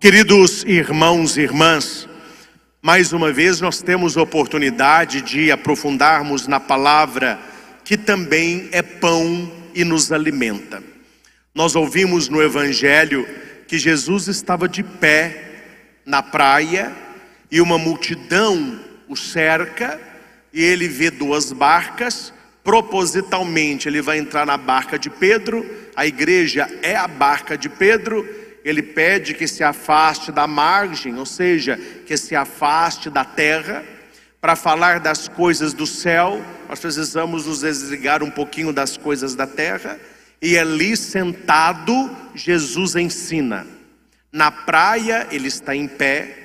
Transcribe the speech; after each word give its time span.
Queridos 0.00 0.64
irmãos 0.64 1.36
e 1.36 1.42
irmãs, 1.42 2.08
mais 2.80 3.12
uma 3.12 3.30
vez 3.30 3.60
nós 3.60 3.82
temos 3.82 4.16
a 4.16 4.22
oportunidade 4.22 5.20
de 5.20 5.52
aprofundarmos 5.52 6.46
na 6.46 6.58
palavra 6.58 7.38
que 7.84 7.98
também 7.98 8.70
é 8.72 8.80
pão 8.80 9.52
e 9.74 9.84
nos 9.84 10.10
alimenta. 10.10 10.82
Nós 11.54 11.76
ouvimos 11.76 12.30
no 12.30 12.42
Evangelho 12.42 13.28
que 13.68 13.78
Jesus 13.78 14.26
estava 14.26 14.66
de 14.66 14.82
pé 14.82 15.66
na 16.06 16.22
praia 16.22 16.96
e 17.50 17.60
uma 17.60 17.76
multidão 17.76 18.80
o 19.06 19.14
cerca 19.14 20.00
e 20.50 20.64
ele 20.64 20.88
vê 20.88 21.10
duas 21.10 21.52
barcas. 21.52 22.32
Propositalmente, 22.64 23.86
ele 23.86 24.00
vai 24.00 24.16
entrar 24.16 24.46
na 24.46 24.56
barca 24.56 24.98
de 24.98 25.10
Pedro, 25.10 25.62
a 25.94 26.06
igreja 26.06 26.66
é 26.80 26.96
a 26.96 27.06
barca 27.06 27.58
de 27.58 27.68
Pedro. 27.68 28.40
Ele 28.64 28.82
pede 28.82 29.34
que 29.34 29.46
se 29.46 29.64
afaste 29.64 30.30
da 30.30 30.46
margem, 30.46 31.18
ou 31.18 31.26
seja, 31.26 31.76
que 32.06 32.16
se 32.16 32.34
afaste 32.36 33.08
da 33.08 33.24
terra, 33.24 33.84
para 34.40 34.56
falar 34.56 35.00
das 35.00 35.28
coisas 35.28 35.72
do 35.72 35.86
céu. 35.86 36.42
Nós 36.68 36.80
precisamos 36.80 37.46
nos 37.46 37.60
desligar 37.60 38.22
um 38.22 38.30
pouquinho 38.30 38.72
das 38.72 38.96
coisas 38.96 39.34
da 39.34 39.46
terra. 39.46 39.98
E 40.40 40.58
ali 40.58 40.96
sentado, 40.96 42.10
Jesus 42.34 42.96
ensina. 42.96 43.66
Na 44.32 44.50
praia, 44.50 45.26
ele 45.30 45.48
está 45.48 45.74
em 45.74 45.88
pé, 45.88 46.36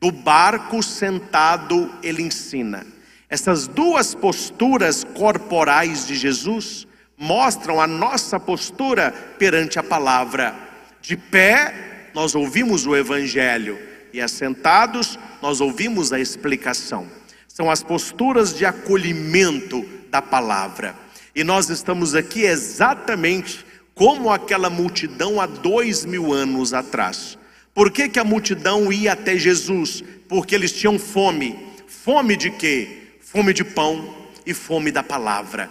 do 0.00 0.10
barco 0.10 0.82
sentado, 0.82 1.90
ele 2.02 2.22
ensina. 2.22 2.86
Essas 3.28 3.66
duas 3.66 4.14
posturas 4.14 5.04
corporais 5.14 6.06
de 6.06 6.14
Jesus 6.14 6.86
mostram 7.16 7.80
a 7.80 7.86
nossa 7.86 8.38
postura 8.38 9.12
perante 9.38 9.78
a 9.78 9.82
palavra. 9.82 10.54
De 11.02 11.16
pé, 11.16 12.08
nós 12.14 12.34
ouvimos 12.34 12.86
o 12.86 12.96
Evangelho, 12.96 13.78
e 14.12 14.20
assentados, 14.20 15.18
nós 15.42 15.60
ouvimos 15.60 16.12
a 16.12 16.20
explicação. 16.20 17.06
São 17.46 17.70
as 17.70 17.82
posturas 17.82 18.54
de 18.56 18.64
acolhimento 18.64 19.84
da 20.10 20.22
palavra. 20.22 20.94
E 21.34 21.44
nós 21.44 21.68
estamos 21.68 22.14
aqui 22.14 22.42
exatamente 22.42 23.66
como 23.94 24.30
aquela 24.30 24.70
multidão 24.70 25.40
há 25.40 25.46
dois 25.46 26.04
mil 26.04 26.32
anos 26.32 26.72
atrás. 26.72 27.38
Por 27.74 27.90
que, 27.90 28.08
que 28.08 28.18
a 28.18 28.24
multidão 28.24 28.90
ia 28.90 29.12
até 29.12 29.36
Jesus? 29.36 30.02
Porque 30.28 30.54
eles 30.54 30.72
tinham 30.72 30.98
fome. 30.98 31.58
Fome 31.86 32.36
de 32.36 32.50
quê? 32.50 33.02
fome 33.32 33.54
de 33.54 33.64
pão 33.64 34.14
e 34.44 34.52
fome 34.52 34.92
da 34.92 35.02
palavra. 35.02 35.70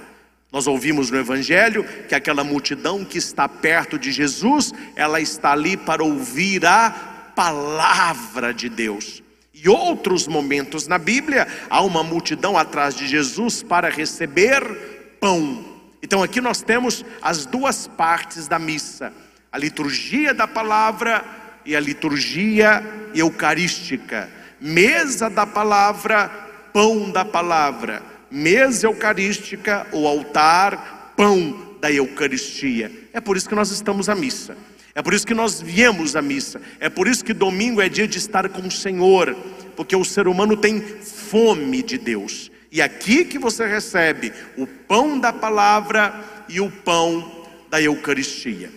Nós 0.51 0.67
ouvimos 0.67 1.09
no 1.09 1.17
Evangelho 1.17 1.85
que 2.09 2.13
aquela 2.13 2.43
multidão 2.43 3.05
que 3.05 3.17
está 3.17 3.47
perto 3.47 3.97
de 3.97 4.11
Jesus, 4.11 4.73
ela 4.95 5.21
está 5.21 5.53
ali 5.53 5.77
para 5.77 6.03
ouvir 6.03 6.65
a 6.65 6.89
palavra 7.35 8.53
de 8.53 8.67
Deus. 8.67 9.23
E 9.53 9.69
outros 9.69 10.27
momentos 10.27 10.87
na 10.87 10.97
Bíblia, 10.97 11.47
há 11.69 11.81
uma 11.81 12.03
multidão 12.03 12.57
atrás 12.57 12.95
de 12.95 13.07
Jesus 13.07 13.63
para 13.63 13.89
receber 13.89 15.17
pão. 15.21 15.63
Então 16.03 16.21
aqui 16.23 16.41
nós 16.41 16.61
temos 16.61 17.05
as 17.21 17.45
duas 17.45 17.87
partes 17.87 18.47
da 18.47 18.59
missa: 18.59 19.13
a 19.51 19.57
liturgia 19.57 20.33
da 20.33 20.47
palavra 20.47 21.23
e 21.65 21.75
a 21.75 21.79
liturgia 21.79 22.83
eucarística. 23.13 24.29
Mesa 24.59 25.29
da 25.29 25.45
palavra 25.45 26.29
pão 26.73 27.11
da 27.11 27.25
palavra, 27.25 28.01
mesa 28.31 28.87
eucarística, 28.87 29.85
o 29.91 30.07
altar, 30.07 31.13
pão 31.15 31.75
da 31.81 31.91
Eucaristia. 31.91 32.91
É 33.11 33.19
por 33.19 33.35
isso 33.35 33.49
que 33.49 33.55
nós 33.55 33.71
estamos 33.71 34.07
à 34.07 34.15
missa. 34.15 34.55
É 34.95 35.01
por 35.01 35.13
isso 35.13 35.25
que 35.25 35.33
nós 35.33 35.61
viemos 35.61 36.15
à 36.15 36.21
missa. 36.21 36.61
É 36.79 36.89
por 36.89 37.07
isso 37.07 37.23
que 37.23 37.33
domingo 37.33 37.81
é 37.81 37.89
dia 37.89 38.07
de 38.07 38.17
estar 38.17 38.47
com 38.49 38.67
o 38.67 38.71
Senhor, 38.71 39.35
porque 39.75 39.95
o 39.95 40.05
ser 40.05 40.27
humano 40.27 40.55
tem 40.55 40.81
fome 40.81 41.83
de 41.83 41.97
Deus. 41.97 42.51
E 42.71 42.81
aqui 42.81 43.25
que 43.25 43.37
você 43.37 43.67
recebe 43.67 44.31
o 44.57 44.65
pão 44.65 45.19
da 45.19 45.33
palavra 45.33 46.13
e 46.47 46.61
o 46.61 46.71
pão 46.71 47.45
da 47.69 47.81
Eucaristia. 47.81 48.71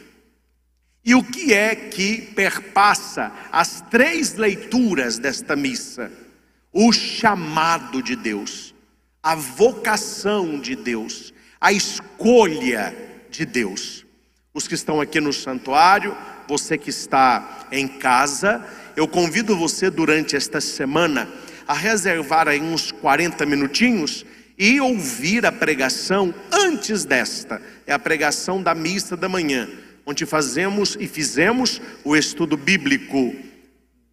E 1.05 1.15
o 1.15 1.23
que 1.23 1.53
é 1.53 1.75
que 1.75 2.23
perpassa 2.35 3.31
as 3.53 3.83
três 3.83 4.35
leituras 4.35 5.19
desta 5.19 5.55
missa? 5.55 6.11
o 6.75 6.93
chamado 6.93 8.03
de 8.03 8.17
Deus, 8.17 8.74
a 9.25 9.35
vocação 9.35 10.61
de 10.61 10.77
Deus, 10.77 11.33
a 11.59 11.73
escolha 11.73 12.95
de 13.31 13.47
Deus. 13.47 14.05
Os 14.53 14.69
que 14.69 14.75
estão 14.75 15.01
aqui 15.01 15.19
no 15.19 15.33
santuário, 15.33 16.15
você 16.47 16.77
que 16.77 16.91
está 16.91 17.67
em 17.73 17.89
casa, 17.89 18.63
eu 18.95 19.09
convido 19.09 19.57
você 19.57 19.89
durante 19.89 20.37
esta 20.37 20.61
semana 20.61 21.27
a 21.67 21.73
reservar 21.73 22.49
aí 22.49 22.61
uns 22.61 22.93
40 22.93 23.47
minutinhos 23.47 24.27
e 24.59 24.79
ouvir 24.79 25.47
a 25.47 25.51
pregação 25.51 26.33
antes 26.53 27.07
desta. 27.07 27.63
É 27.87 27.95
a 27.95 27.99
pregação 27.99 28.63
da 28.63 28.75
missa 28.75 29.17
da 29.17 29.29
manhã, 29.29 29.71
onde 30.05 30.27
fazemos 30.27 30.99
e 31.01 31.09
fizemos 31.09 31.81
o 32.05 32.15
estudo 32.15 32.59
bíblico 32.59 33.35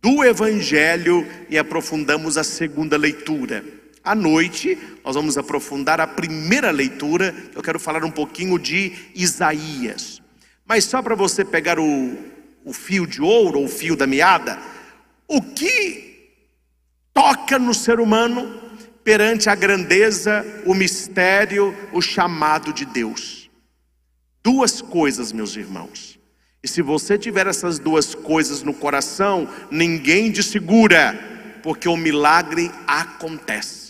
do 0.01 0.23
Evangelho 0.23 1.27
e 1.49 1.57
aprofundamos 1.57 2.37
a 2.37 2.45
segunda 2.45 2.95
leitura. 2.95 3.80
À 4.03 4.15
noite, 4.15 4.77
nós 5.03 5.15
vamos 5.15 5.37
aprofundar 5.37 6.01
a 6.01 6.07
primeira 6.07 6.71
leitura. 6.71 7.35
Eu 7.53 7.61
quero 7.61 7.79
falar 7.79 8.03
um 8.03 8.09
pouquinho 8.09 8.57
de 8.57 8.93
Isaías. 9.13 10.21
Mas 10.65 10.85
só 10.85 11.01
para 11.03 11.13
você 11.13 11.45
pegar 11.45 11.79
o, 11.79 12.17
o 12.65 12.73
fio 12.73 13.05
de 13.05 13.21
ouro, 13.21 13.59
ou 13.59 13.65
o 13.65 13.69
fio 13.69 13.95
da 13.95 14.07
meada, 14.07 14.57
o 15.27 15.39
que 15.39 16.31
toca 17.13 17.59
no 17.59 17.73
ser 17.73 17.99
humano 17.99 18.59
perante 19.03 19.49
a 19.49 19.55
grandeza, 19.55 20.45
o 20.65 20.73
mistério, 20.73 21.75
o 21.93 22.01
chamado 22.01 22.73
de 22.73 22.85
Deus? 22.85 23.51
Duas 24.43 24.81
coisas, 24.81 25.31
meus 25.31 25.55
irmãos. 25.55 26.19
E 26.63 26.67
se 26.67 26.81
você 26.81 27.19
tiver 27.19 27.45
essas 27.45 27.77
duas 27.77 28.15
coisas 28.15 28.63
no 28.63 28.73
coração, 28.73 29.47
ninguém 29.69 30.31
te 30.31 30.41
segura, 30.41 31.59
porque 31.61 31.87
o 31.87 31.97
milagre 31.97 32.71
acontece. 32.87 33.80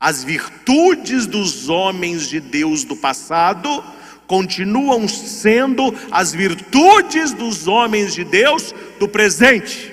As 0.00 0.24
virtudes 0.24 1.26
dos 1.26 1.68
homens 1.68 2.26
de 2.26 2.40
Deus 2.40 2.84
do 2.84 2.96
passado 2.96 3.84
continuam 4.26 5.06
sendo 5.06 5.94
as 6.10 6.32
virtudes 6.32 7.34
dos 7.34 7.68
homens 7.68 8.14
de 8.14 8.24
Deus 8.24 8.74
do 8.98 9.06
presente. 9.06 9.92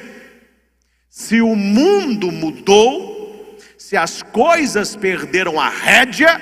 Se 1.09 1.41
o 1.41 1.55
mundo 1.55 2.31
mudou, 2.31 3.57
se 3.77 3.97
as 3.97 4.21
coisas 4.21 4.95
perderam 4.95 5.59
a 5.59 5.67
rédea, 5.67 6.39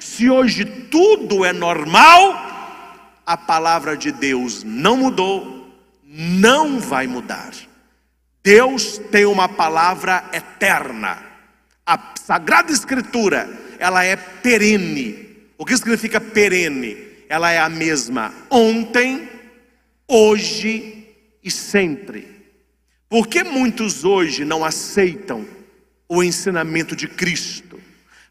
se 0.00 0.30
hoje 0.30 0.64
tudo 0.64 1.44
é 1.44 1.52
normal, 1.52 2.54
a 3.26 3.36
palavra 3.36 3.96
de 3.96 4.12
Deus 4.12 4.62
não 4.62 4.96
mudou, 4.96 5.74
não 6.04 6.78
vai 6.78 7.06
mudar. 7.06 7.52
Deus 8.42 8.98
tem 9.10 9.24
uma 9.24 9.48
palavra 9.48 10.24
eterna. 10.32 11.23
A 11.86 12.14
Sagrada 12.18 12.72
Escritura, 12.72 13.48
ela 13.78 14.04
é 14.04 14.16
perene. 14.16 15.28
O 15.58 15.64
que 15.66 15.76
significa 15.76 16.20
perene? 16.20 16.96
Ela 17.28 17.50
é 17.50 17.58
a 17.58 17.68
mesma 17.68 18.32
ontem, 18.50 19.28
hoje 20.08 21.08
e 21.42 21.50
sempre. 21.50 22.26
Por 23.08 23.28
que 23.28 23.44
muitos 23.44 24.04
hoje 24.04 24.44
não 24.44 24.64
aceitam 24.64 25.46
o 26.08 26.22
ensinamento 26.22 26.96
de 26.96 27.06
Cristo? 27.06 27.78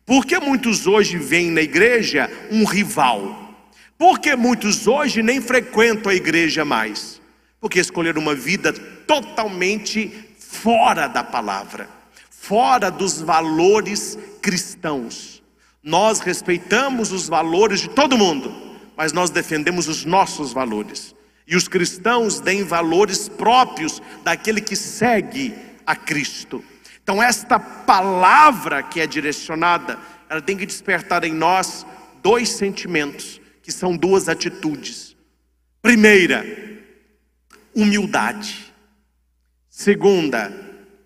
Por 0.06 0.26
que 0.26 0.40
muitos 0.40 0.88
hoje 0.88 1.18
veem 1.18 1.52
na 1.52 1.62
igreja 1.62 2.30
um 2.52 2.66
rival? 2.66 3.44
Porque 3.98 4.36
muitos 4.36 4.88
hoje 4.88 5.22
nem 5.22 5.40
frequentam 5.40 6.12
a 6.12 6.16
igreja 6.16 6.66
mais? 6.66 7.22
Porque 7.62 7.80
escolheram 7.80 8.22
uma 8.22 8.36
vida 8.36 8.74
totalmente 8.74 10.12
fora 10.38 11.08
da 11.08 11.24
palavra, 11.24 11.88
fora 12.44 12.92
dos 12.92 13.22
valores 13.22 14.20
cristãos. 14.42 15.42
Nós 15.82 16.20
respeitamos 16.20 17.14
os 17.14 17.30
valores 17.30 17.80
de 17.80 17.90
todo 17.90 18.18
mundo, 18.18 18.54
mas 18.98 19.14
nós 19.14 19.30
defendemos 19.30 19.88
os 19.88 20.04
nossos 20.04 20.52
valores. 20.52 21.16
E 21.48 21.56
os 21.56 21.70
cristãos 21.70 22.42
têm 22.42 22.62
valores 22.62 23.30
próprios 23.30 24.02
daquele 24.26 24.60
que 24.60 24.76
segue 24.76 25.56
a 25.86 25.96
Cristo. 25.96 26.62
Então, 27.02 27.24
esta 27.24 27.58
palavra 27.58 28.84
que 28.84 29.00
é 29.00 29.08
direcionada, 29.08 29.98
ela 30.30 30.42
tem 30.42 30.58
que 30.58 30.66
despertar 30.66 31.24
em 31.24 31.32
nós 31.32 31.86
dois 32.22 32.50
sentimentos 32.50 33.40
que 33.62 33.72
são 33.72 33.96
duas 33.96 34.28
atitudes. 34.28 35.16
Primeira, 35.82 36.46
humildade. 37.74 38.74
Segunda, 39.70 40.52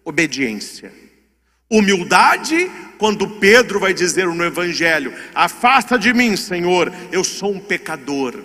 obediência. 0.04 1.07
Humildade, 1.70 2.72
quando 2.98 3.28
Pedro 3.28 3.80
vai 3.80 3.94
dizer 3.94 4.26
no 4.28 4.46
Evangelho: 4.46 5.14
Afasta 5.36 5.98
de 6.00 6.14
mim, 6.14 6.36
Senhor, 6.36 6.92
eu 7.12 7.24
sou 7.24 7.54
um 7.54 7.60
pecador. 7.60 8.36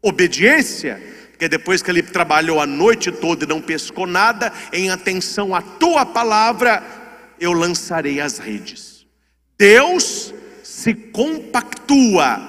Obediência, 0.00 1.00
porque 1.30 1.48
depois 1.48 1.82
que 1.82 1.90
ele 1.90 2.02
trabalhou 2.02 2.60
a 2.60 2.66
noite 2.66 3.10
toda 3.10 3.44
e 3.44 3.48
não 3.48 3.60
pescou 3.60 4.06
nada, 4.06 4.52
em 4.72 4.90
atenção 4.90 5.54
à 5.54 5.62
tua 5.62 6.06
palavra, 6.06 6.82
eu 7.40 7.52
lançarei 7.52 8.20
as 8.20 8.38
redes. 8.38 9.06
Deus 9.58 10.32
se 10.62 10.94
compactua 10.94 12.40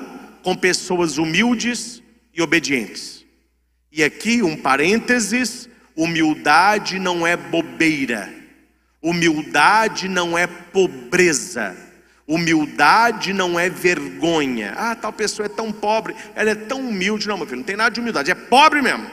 com 0.43 0.55
pessoas 0.55 1.17
humildes 1.17 2.03
e 2.33 2.41
obedientes. 2.41 3.25
E 3.91 4.03
aqui 4.03 4.43
um 4.43 4.55
parênteses: 4.55 5.69
humildade 5.95 6.99
não 6.99 7.25
é 7.25 7.35
bobeira, 7.35 8.31
humildade 9.03 10.07
não 10.07 10.37
é 10.37 10.47
pobreza. 10.47 11.75
Humildade 12.25 13.33
não 13.33 13.59
é 13.59 13.69
vergonha. 13.69 14.73
Ah, 14.77 14.95
tal 14.95 15.11
pessoa 15.11 15.45
é 15.45 15.49
tão 15.49 15.71
pobre, 15.73 16.15
ela 16.33 16.51
é 16.51 16.55
tão 16.55 16.79
humilde. 16.79 17.27
Não, 17.27 17.37
meu 17.37 17.45
filho, 17.45 17.57
não 17.57 17.65
tem 17.65 17.75
nada 17.75 17.91
de 17.91 17.99
humildade, 17.99 18.31
é 18.31 18.35
pobre 18.35 18.81
mesmo. 18.81 19.05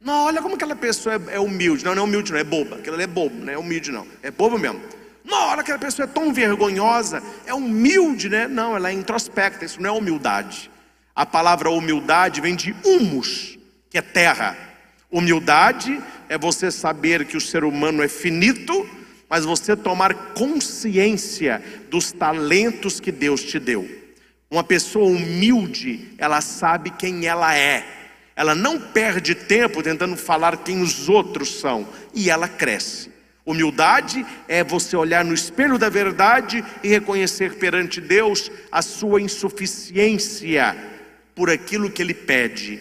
Não, 0.00 0.24
olha 0.24 0.40
como 0.40 0.54
aquela 0.54 0.74
pessoa 0.74 1.14
é, 1.14 1.34
é 1.34 1.40
humilde. 1.40 1.84
Não, 1.84 1.94
não 1.94 2.02
é 2.02 2.04
humilde, 2.06 2.32
não, 2.32 2.38
é 2.38 2.44
boba. 2.44 2.76
Aquela 2.76 3.02
é 3.02 3.06
bobo, 3.06 3.44
não 3.44 3.52
é 3.52 3.58
humilde, 3.58 3.92
não. 3.92 4.06
É 4.22 4.30
bobo 4.30 4.58
mesmo. 4.58 4.80
Não, 5.24 5.48
olha 5.48 5.60
aquela 5.60 5.78
pessoa 5.78 6.04
é 6.04 6.06
tão 6.06 6.32
vergonhosa, 6.34 7.22
é 7.46 7.54
humilde, 7.54 8.28
né? 8.28 8.46
Não, 8.46 8.76
ela 8.76 8.90
é 8.90 8.92
introspecta, 8.92 9.64
isso 9.64 9.80
não 9.80 9.88
é 9.88 9.92
humildade. 9.92 10.70
A 11.16 11.24
palavra 11.24 11.70
humildade 11.70 12.42
vem 12.42 12.54
de 12.54 12.76
humus, 12.84 13.58
que 13.88 13.96
é 13.96 14.02
terra. 14.02 14.56
Humildade 15.10 16.02
é 16.28 16.38
você 16.38 16.70
saber 16.70 17.24
que 17.24 17.36
o 17.36 17.40
ser 17.40 17.64
humano 17.64 18.02
é 18.02 18.08
finito 18.08 18.86
mas 19.28 19.44
você 19.44 19.76
tomar 19.76 20.14
consciência 20.34 21.60
dos 21.90 22.12
talentos 22.12 23.00
que 23.00 23.10
Deus 23.10 23.42
te 23.42 23.58
deu. 23.58 23.88
Uma 24.48 24.62
pessoa 24.62 25.06
humilde, 25.06 26.12
ela 26.18 26.40
sabe 26.40 26.90
quem 26.90 27.26
ela 27.26 27.56
é. 27.56 27.84
Ela 28.36 28.54
não 28.54 28.80
perde 28.80 29.34
tempo 29.34 29.82
tentando 29.82 30.16
falar 30.16 30.58
quem 30.58 30.80
os 30.82 31.08
outros 31.08 31.60
são 31.60 31.84
e 32.14 32.30
ela 32.30 32.48
cresce. 32.48 33.10
Humildade 33.44 34.24
é 34.46 34.64
você 34.64 34.96
olhar 34.96 35.24
no 35.24 35.34
espelho 35.34 35.78
da 35.78 35.88
verdade 35.88 36.64
e 36.82 36.88
reconhecer 36.88 37.54
perante 37.54 38.00
Deus 38.00 38.50
a 38.70 38.82
sua 38.82 39.20
insuficiência 39.20 40.76
por 41.34 41.50
aquilo 41.50 41.90
que 41.90 42.00
Ele 42.00 42.14
pede, 42.14 42.80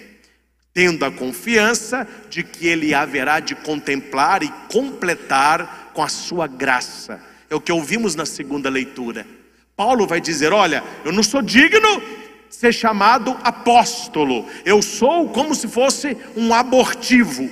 tendo 0.73 1.05
a 1.05 1.11
confiança 1.11 2.07
de 2.29 2.43
que 2.43 2.67
Ele 2.67 2.93
haverá 2.93 3.39
de 3.39 3.55
contemplar 3.55 4.41
e 4.41 4.51
completar 4.71 5.91
com 5.93 6.01
a 6.01 6.09
sua 6.09 6.47
graça. 6.47 7.21
É 7.49 7.55
o 7.55 7.61
que 7.61 7.71
ouvimos 7.71 8.15
na 8.15 8.25
segunda 8.25 8.69
leitura. 8.69 9.27
Paulo 9.75 10.07
vai 10.07 10.19
dizer: 10.19 10.51
Olha, 10.51 10.83
eu 11.05 11.11
não 11.11 11.21
sou 11.21 11.41
digno 11.41 12.01
de 12.49 12.55
ser 12.55 12.73
chamado 12.73 13.37
apóstolo, 13.43 14.47
eu 14.65 14.81
sou 14.81 15.29
como 15.29 15.53
se 15.53 15.67
fosse 15.67 16.17
um 16.35 16.53
abortivo. 16.53 17.49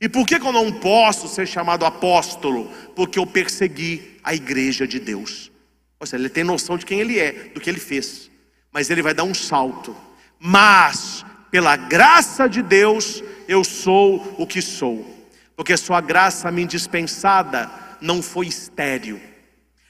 E 0.00 0.08
por 0.08 0.26
que, 0.26 0.38
que 0.38 0.46
eu 0.46 0.52
não 0.52 0.70
posso 0.72 1.26
ser 1.26 1.46
chamado 1.46 1.84
apóstolo? 1.84 2.70
Porque 2.94 3.18
eu 3.18 3.26
persegui 3.26 4.18
a 4.22 4.34
igreja 4.34 4.86
de 4.86 5.00
Deus. 5.00 5.50
Ou 5.98 6.06
seja, 6.06 6.22
ele 6.22 6.28
tem 6.28 6.44
noção 6.44 6.76
de 6.76 6.84
quem 6.84 7.00
ele 7.00 7.18
é, 7.18 7.32
do 7.54 7.60
que 7.60 7.68
ele 7.70 7.80
fez, 7.80 8.30
mas 8.70 8.90
ele 8.90 9.02
vai 9.02 9.14
dar 9.14 9.24
um 9.24 9.34
salto. 9.34 9.96
Mas, 10.38 11.24
pela 11.50 11.76
graça 11.76 12.48
de 12.48 12.62
Deus, 12.62 13.22
eu 13.48 13.62
sou 13.64 14.34
o 14.38 14.46
que 14.46 14.60
sou 14.60 15.16
porque 15.56 15.76
sua 15.76 16.02
graça 16.02 16.52
me 16.52 16.66
dispensada 16.66 17.70
não 18.00 18.22
foi 18.22 18.46
estéril. 18.46 19.18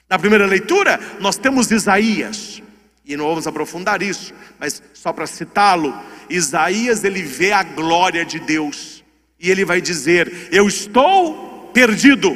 Na 0.09 0.17
primeira 0.17 0.45
leitura, 0.45 0.97
nós 1.19 1.37
temos 1.37 1.69
Isaías, 1.69 2.63
e 3.05 3.17
não 3.17 3.27
vamos 3.27 3.45
aprofundar 3.45 4.01
isso, 4.01 4.33
mas 4.57 4.81
só 4.93 5.11
para 5.11 5.27
citá-lo, 5.27 5.93
Isaías 6.29 7.03
ele 7.03 7.21
vê 7.21 7.51
a 7.51 7.63
glória 7.63 8.25
de 8.25 8.39
Deus, 8.39 9.03
e 9.37 9.51
ele 9.51 9.65
vai 9.65 9.81
dizer: 9.81 10.47
Eu 10.51 10.67
estou 10.67 11.69
perdido, 11.73 12.35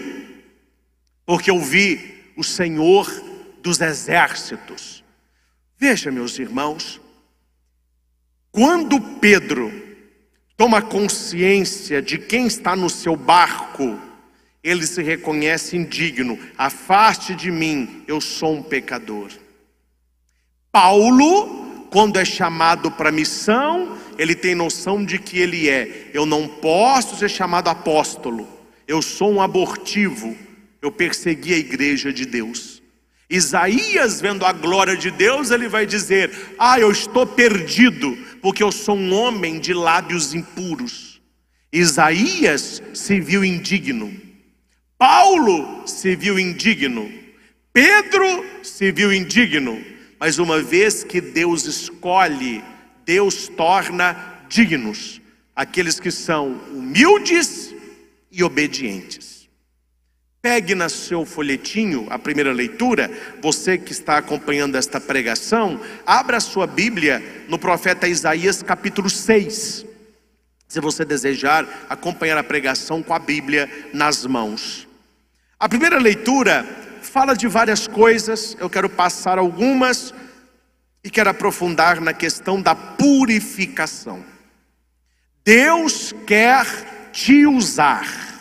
porque 1.25 1.49
eu 1.49 1.59
vi 1.59 2.33
o 2.35 2.43
Senhor 2.43 3.09
dos 3.61 3.79
exércitos. 3.79 5.03
Veja, 5.77 6.11
meus 6.11 6.37
irmãos, 6.37 7.00
quando 8.51 8.99
Pedro 8.99 9.71
toma 10.57 10.81
consciência 10.81 12.01
de 12.01 12.17
quem 12.17 12.45
está 12.45 12.75
no 12.75 12.89
seu 12.89 13.15
barco, 13.15 13.99
ele 14.63 14.85
se 14.85 15.01
reconhece 15.01 15.75
indigno. 15.75 16.37
Afaste 16.57 17.33
de 17.33 17.49
mim, 17.49 18.03
eu 18.07 18.21
sou 18.21 18.55
um 18.55 18.63
pecador. 18.63 19.31
Paulo, 20.71 21.87
quando 21.89 22.17
é 22.17 22.23
chamado 22.23 22.91
para 22.91 23.11
missão, 23.11 23.97
ele 24.17 24.35
tem 24.35 24.53
noção 24.53 25.03
de 25.03 25.17
que 25.17 25.39
ele 25.39 25.67
é. 25.67 26.09
Eu 26.13 26.25
não 26.25 26.47
posso 26.47 27.17
ser 27.17 27.29
chamado 27.29 27.69
apóstolo. 27.69 28.47
Eu 28.87 29.01
sou 29.01 29.31
um 29.31 29.41
abortivo. 29.41 30.37
Eu 30.81 30.91
persegui 30.91 31.53
a 31.53 31.57
igreja 31.57 32.13
de 32.13 32.25
Deus. 32.25 32.70
Isaías, 33.31 34.19
vendo 34.19 34.45
a 34.45 34.51
glória 34.51 34.97
de 34.97 35.09
Deus, 35.09 35.51
ele 35.51 35.69
vai 35.69 35.85
dizer: 35.85 36.53
Ah, 36.59 36.77
eu 36.77 36.91
estou 36.91 37.25
perdido, 37.25 38.17
porque 38.41 38.61
eu 38.61 38.71
sou 38.71 38.97
um 38.97 39.13
homem 39.13 39.57
de 39.57 39.73
lábios 39.73 40.33
impuros. 40.33 41.21
Isaías 41.71 42.83
se 42.93 43.21
viu 43.21 43.45
indigno, 43.45 44.13
Paulo 44.97 45.87
se 45.87 46.13
viu 46.15 46.37
indigno, 46.37 47.09
Pedro 47.71 48.45
se 48.61 48.91
viu 48.91 49.13
indigno, 49.13 49.81
mas 50.19 50.37
uma 50.37 50.61
vez 50.61 51.05
que 51.05 51.21
Deus 51.21 51.65
escolhe, 51.65 52.61
Deus 53.05 53.47
torna 53.47 54.43
dignos 54.49 55.21
aqueles 55.55 55.99
que 55.99 56.11
são 56.11 56.59
humildes 56.73 57.73
e 58.29 58.43
obedientes. 58.43 59.30
Pegue 60.41 60.73
no 60.73 60.89
seu 60.89 61.23
folhetinho 61.23 62.07
a 62.09 62.17
primeira 62.17 62.51
leitura, 62.51 63.11
você 63.43 63.77
que 63.77 63.91
está 63.91 64.17
acompanhando 64.17 64.75
esta 64.75 64.99
pregação, 64.99 65.79
abra 66.03 66.37
a 66.37 66.41
sua 66.41 66.65
Bíblia 66.65 67.45
no 67.47 67.59
profeta 67.59 68.07
Isaías 68.07 68.63
capítulo 68.63 69.07
6. 69.07 69.85
Se 70.67 70.79
você 70.79 71.05
desejar 71.05 71.67
acompanhar 71.87 72.39
a 72.39 72.43
pregação 72.43 73.03
com 73.03 73.13
a 73.13 73.19
Bíblia 73.19 73.69
nas 73.93 74.25
mãos. 74.25 74.87
A 75.59 75.69
primeira 75.69 75.99
leitura 75.99 76.65
fala 77.03 77.35
de 77.35 77.47
várias 77.47 77.87
coisas, 77.87 78.57
eu 78.59 78.67
quero 78.67 78.89
passar 78.89 79.37
algumas 79.37 80.11
e 81.03 81.09
quero 81.11 81.29
aprofundar 81.29 82.01
na 82.01 82.13
questão 82.13 82.59
da 82.59 82.73
purificação. 82.73 84.25
Deus 85.45 86.15
quer 86.25 86.65
te 87.11 87.45
usar. 87.45 88.31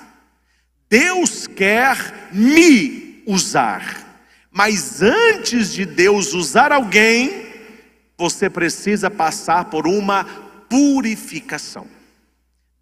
Deus 0.90 1.46
quer 1.46 2.30
me 2.32 3.22
usar, 3.24 4.24
mas 4.50 5.00
antes 5.00 5.72
de 5.72 5.86
Deus 5.86 6.34
usar 6.34 6.72
alguém, 6.72 7.46
você 8.18 8.50
precisa 8.50 9.08
passar 9.08 9.66
por 9.66 9.86
uma 9.86 10.24
purificação. 10.68 11.86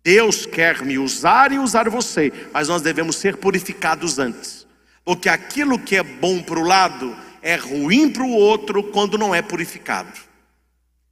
Deus 0.03 0.47
quer 0.47 0.83
me 0.83 0.99
usar 0.99 1.53
e 1.53 1.59
usar 1.59 1.91
você, 1.91 2.33
mas 2.51 2.69
nós 2.69 2.81
devemos 2.81 3.17
ser 3.17 3.37
purificados 3.37 4.19
antes, 4.19 4.67
porque 5.05 5.29
aquilo 5.29 5.79
que 5.79 5.95
é 5.95 6.03
bom 6.03 6.43
para 6.43 6.59
o 6.59 6.65
lado 6.65 7.15
é 7.43 7.57
ruim 7.57 8.09
para 8.09 8.23
o 8.23 8.31
outro 8.31 8.83
quando 8.85 9.19
não 9.19 9.35
é 9.35 9.43
purificado. 9.43 10.19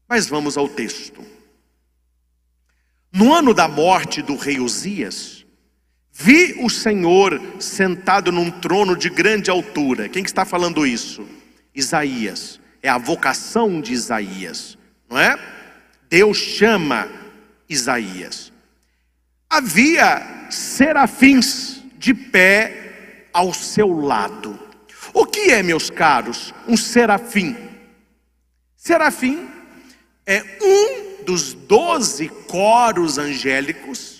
Mas 0.08 0.26
vamos 0.26 0.56
ao 0.56 0.66
texto. 0.66 1.22
No 3.12 3.34
ano 3.34 3.52
da 3.52 3.68
morte 3.68 4.22
do 4.22 4.34
rei 4.34 4.60
Uzias, 4.60 5.35
Vi 6.18 6.56
o 6.60 6.70
Senhor 6.70 7.38
sentado 7.60 8.32
num 8.32 8.50
trono 8.50 8.96
de 8.96 9.10
grande 9.10 9.50
altura. 9.50 10.08
Quem 10.08 10.22
que 10.22 10.30
está 10.30 10.46
falando 10.46 10.86
isso? 10.86 11.28
Isaías. 11.74 12.58
É 12.82 12.88
a 12.88 12.96
vocação 12.96 13.82
de 13.82 13.92
Isaías, 13.92 14.78
não 15.10 15.18
é? 15.18 15.38
Deus 16.08 16.38
chama 16.38 17.06
Isaías. 17.68 18.50
Havia 19.50 20.48
serafins 20.48 21.82
de 21.98 22.14
pé 22.14 23.26
ao 23.30 23.52
seu 23.52 23.88
lado. 23.88 24.58
O 25.12 25.26
que 25.26 25.50
é, 25.50 25.62
meus 25.62 25.90
caros, 25.90 26.54
um 26.66 26.78
serafim? 26.78 27.54
Serafim 28.74 29.46
é 30.24 30.42
um 30.62 31.24
dos 31.24 31.52
doze 31.52 32.28
coros 32.48 33.18
angélicos 33.18 34.15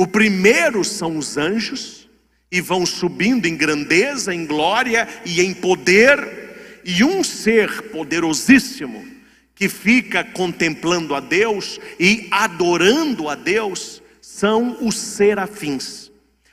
o 0.00 0.06
primeiro 0.06 0.82
são 0.82 1.18
os 1.18 1.36
anjos, 1.36 2.08
e 2.50 2.58
vão 2.58 2.86
subindo 2.86 3.44
em 3.44 3.54
grandeza, 3.54 4.34
em 4.34 4.46
glória 4.46 5.06
e 5.26 5.42
em 5.42 5.52
poder, 5.52 6.80
e 6.82 7.04
um 7.04 7.22
ser 7.22 7.82
poderosíssimo 7.90 9.06
que 9.54 9.68
fica 9.68 10.24
contemplando 10.24 11.14
a 11.14 11.20
Deus 11.20 11.78
e 11.98 12.26
adorando 12.30 13.28
a 13.28 13.34
Deus 13.34 14.02
são 14.22 14.78
os 14.80 14.96
serafins. 14.96 16.10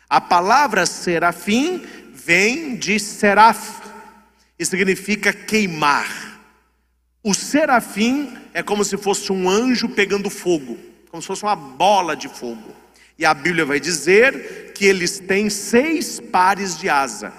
A 0.09 0.19
palavra 0.19 0.85
serafim 0.85 1.81
vem 2.13 2.75
de 2.75 2.99
seraf, 2.99 3.81
e 4.59 4.65
significa 4.65 5.31
queimar. 5.31 6.37
O 7.23 7.33
serafim 7.33 8.35
é 8.53 8.61
como 8.61 8.83
se 8.83 8.97
fosse 8.97 9.31
um 9.31 9.49
anjo 9.49 9.87
pegando 9.87 10.29
fogo. 10.29 10.77
como 11.09 11.21
se 11.21 11.27
fosse 11.27 11.43
uma 11.43 11.55
bola 11.55 12.13
de 12.13 12.27
fogo. 12.27 12.86
E 13.17 13.25
a 13.25 13.33
Bíblia 13.33 13.65
vai 13.65 13.79
dizer 13.79 14.73
que 14.73 14.85
eles 14.85 15.19
têm 15.19 15.49
seis 15.49 16.19
pares 16.19 16.77
de 16.77 16.87
asa, 16.87 17.33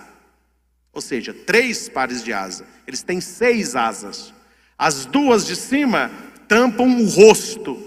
ou 0.93 1.01
seja, 1.01 1.33
três 1.33 1.89
pares 1.89 2.25
de 2.25 2.33
asa. 2.33 2.67
Eles 2.87 3.03
têm 3.03 3.21
seis 3.21 3.77
asas. 3.77 4.35
As 4.77 5.05
duas 5.05 5.47
de 5.47 5.55
cima 5.55 6.11
tampam 6.49 7.01
o 7.01 7.07
rosto 7.07 7.81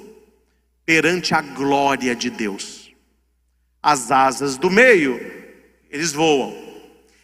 perante 0.85 1.33
a 1.33 1.41
glória 1.41 2.15
de 2.15 2.29
Deus. 2.29 2.91
As 3.83 4.11
asas 4.11 4.57
do 4.57 4.69
meio, 4.69 5.19
eles 5.89 6.13
voam. 6.13 6.55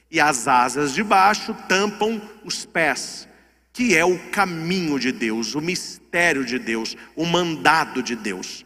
E 0.10 0.20
as 0.20 0.48
asas 0.48 0.94
de 0.94 1.04
baixo 1.04 1.56
tampam 1.70 2.22
os 2.44 2.66
pés, 2.66 3.28
que 3.72 3.96
é 3.96 4.04
o 4.04 4.18
caminho 4.30 5.00
de 5.00 5.12
Deus, 5.12 5.54
o 5.54 5.62
mistério 5.62 6.44
de 6.44 6.58
Deus, 6.58 6.98
o 7.16 7.26
mandado 7.26 8.02
de 8.02 8.16
Deus. 8.16 8.66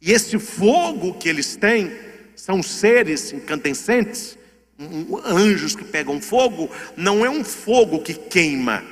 E 0.00 0.12
esse 0.12 0.38
fogo 0.38 1.14
que 1.14 1.28
eles 1.28 1.56
têm 1.56 1.92
são 2.34 2.62
seres 2.62 3.32
incandescentes, 3.32 4.38
anjos 5.24 5.76
que 5.76 5.84
pegam 5.84 6.20
fogo, 6.20 6.70
não 6.96 7.24
é 7.24 7.28
um 7.28 7.44
fogo 7.44 8.00
que 8.00 8.14
queima. 8.14 8.82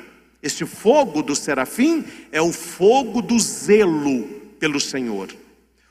Este 0.43 0.67
fogo 0.67 1.23
do 1.23 1.35
serafim 1.35 2.05
é 2.31 2.43
o 2.43 2.53
fogo 2.53 3.23
do 3.23 3.39
zelo 3.39 4.25
pelo 4.61 4.79
Senhor. 4.79 5.35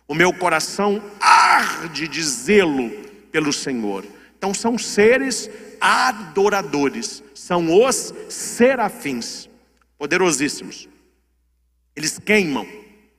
O 0.08 0.14
meu 0.14 0.32
coração 0.32 1.02
arde 1.20 2.08
de 2.08 2.24
zelo 2.24 2.90
pelo 3.32 3.52
Senhor. 3.52 4.06
Então 4.38 4.54
são 4.54 4.78
seres 4.78 5.50
adoradores, 5.82 7.24
são 7.34 7.84
os 7.84 8.14
serafins, 8.30 9.50
poderosíssimos. 9.98 10.88
Eles 11.96 12.20
queimam 12.20 12.68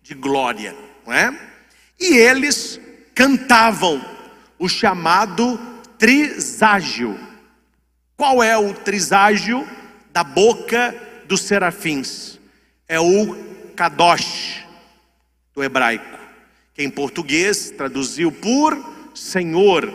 de 0.02 0.14
glória, 0.14 0.75
não 1.05 1.12
é? 1.12 1.57
E 1.99 2.17
eles 2.17 2.81
cantavam 3.14 4.05
o 4.59 4.69
chamado 4.69 5.59
triságio. 5.99 7.19
Qual 8.17 8.43
é 8.43 8.57
o 8.57 8.73
triságio 8.73 9.67
da 10.12 10.23
boca 10.23 10.95
dos 11.26 11.43
serafins? 11.43 12.38
É 12.88 13.00
o 13.00 13.37
kadosh 13.75 14.64
do 15.55 15.62
hebraico, 15.62 16.19
que 16.75 16.83
em 16.83 16.90
português 16.90 17.71
traduziu 17.71 18.31
por 18.31 18.76
Senhor, 19.14 19.93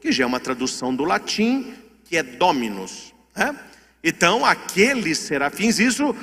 que 0.00 0.10
já 0.10 0.24
é 0.24 0.26
uma 0.26 0.40
tradução 0.40 0.94
do 0.94 1.04
latim, 1.04 1.74
que 2.04 2.16
é 2.16 2.22
dominus. 2.22 3.14
Né? 3.36 3.54
Então, 4.02 4.44
aqueles 4.44 5.18
serafins, 5.18 5.78
isso 5.78 6.16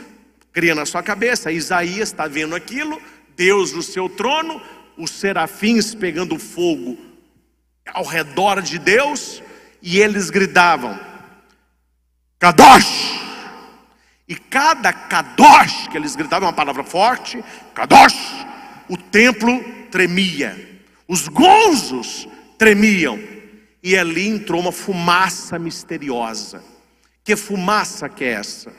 cria 0.52 0.76
na 0.76 0.86
sua 0.86 1.02
cabeça. 1.02 1.52
Isaías 1.52 2.10
está 2.10 2.28
vendo 2.28 2.56
aquilo, 2.56 3.02
Deus 3.36 3.72
no 3.72 3.82
seu 3.82 4.10
trono, 4.10 4.62
os 5.00 5.12
serafins 5.12 5.96
pegando 5.96 6.38
fogo 6.38 6.98
ao 7.92 8.04
redor 8.04 8.62
de 8.62 8.78
Deus, 8.78 9.42
e 9.82 10.00
eles 10.00 10.30
gritavam: 10.30 11.00
Kadosh! 12.38 13.18
E 14.28 14.36
cada 14.36 14.94
Kadosh 14.94 15.88
que 15.88 15.98
eles 15.98 16.16
gritavam, 16.16 16.48
uma 16.48 16.54
palavra 16.54 16.84
forte, 16.84 17.44
Kadosh, 17.74 18.46
o 18.88 18.96
templo 18.96 19.64
tremia, 19.90 20.84
os 21.08 21.28
gonzos 21.28 22.28
tremiam, 22.58 23.18
e 23.82 23.98
ali 23.98 24.28
entrou 24.28 24.62
uma 24.62 24.72
fumaça 24.72 25.58
misteriosa. 25.58 26.62
Que 27.24 27.36
fumaça 27.36 28.08
que 28.10 28.24
é 28.24 28.34
essa? 28.34 28.72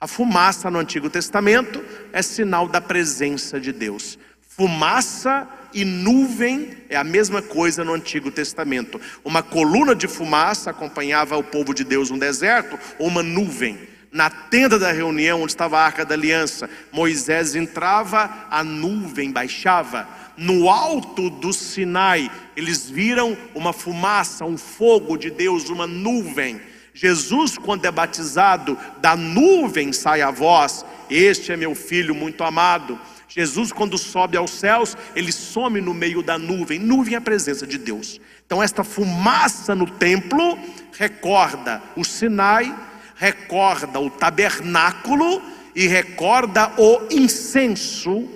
A 0.00 0.06
fumaça 0.06 0.70
no 0.70 0.78
Antigo 0.78 1.08
Testamento 1.08 1.82
é 2.12 2.20
sinal 2.22 2.66
da 2.66 2.80
presença 2.80 3.60
de 3.60 3.72
Deus. 3.72 4.18
Fumaça 4.40 5.48
e 5.72 5.84
nuvem 5.84 6.76
é 6.88 6.96
a 6.96 7.04
mesma 7.04 7.40
coisa 7.40 7.84
no 7.84 7.94
Antigo 7.94 8.30
Testamento. 8.30 9.00
Uma 9.24 9.42
coluna 9.42 9.94
de 9.94 10.08
fumaça 10.08 10.70
acompanhava 10.70 11.36
o 11.36 11.44
povo 11.44 11.72
de 11.72 11.84
Deus 11.84 12.10
no 12.10 12.18
deserto, 12.18 12.78
ou 12.98 13.08
uma 13.08 13.22
nuvem. 13.22 13.78
Na 14.12 14.28
tenda 14.28 14.76
da 14.76 14.90
reunião, 14.90 15.42
onde 15.42 15.52
estava 15.52 15.78
a 15.78 15.84
arca 15.84 16.04
da 16.04 16.14
aliança, 16.14 16.68
Moisés 16.90 17.54
entrava, 17.54 18.48
a 18.50 18.64
nuvem 18.64 19.30
baixava. 19.30 20.08
No 20.36 20.68
alto 20.68 21.30
do 21.30 21.52
Sinai, 21.52 22.30
eles 22.56 22.90
viram 22.90 23.36
uma 23.54 23.72
fumaça, 23.72 24.44
um 24.44 24.58
fogo 24.58 25.16
de 25.16 25.30
Deus, 25.30 25.68
uma 25.68 25.86
nuvem. 25.86 26.60
Jesus, 26.92 27.56
quando 27.56 27.84
é 27.84 27.90
batizado, 27.90 28.76
da 28.98 29.14
nuvem 29.14 29.92
sai 29.92 30.22
a 30.22 30.30
voz: 30.30 30.84
Este 31.08 31.52
é 31.52 31.56
meu 31.56 31.74
filho 31.74 32.14
muito 32.14 32.42
amado. 32.42 32.98
Jesus, 33.30 33.70
quando 33.70 33.96
sobe 33.96 34.36
aos 34.36 34.50
céus, 34.50 34.96
ele 35.14 35.30
some 35.30 35.80
no 35.80 35.94
meio 35.94 36.20
da 36.22 36.36
nuvem. 36.36 36.80
Nuvem 36.80 37.14
é 37.14 37.16
a 37.16 37.20
presença 37.20 37.64
de 37.64 37.78
Deus. 37.78 38.20
Então, 38.44 38.60
esta 38.60 38.82
fumaça 38.82 39.74
no 39.74 39.88
templo 39.88 40.58
recorda 40.92 41.80
o 41.96 42.04
Sinai, 42.04 42.76
recorda 43.14 44.00
o 44.00 44.10
tabernáculo 44.10 45.40
e 45.76 45.86
recorda 45.86 46.72
o 46.76 47.06
incenso. 47.08 48.28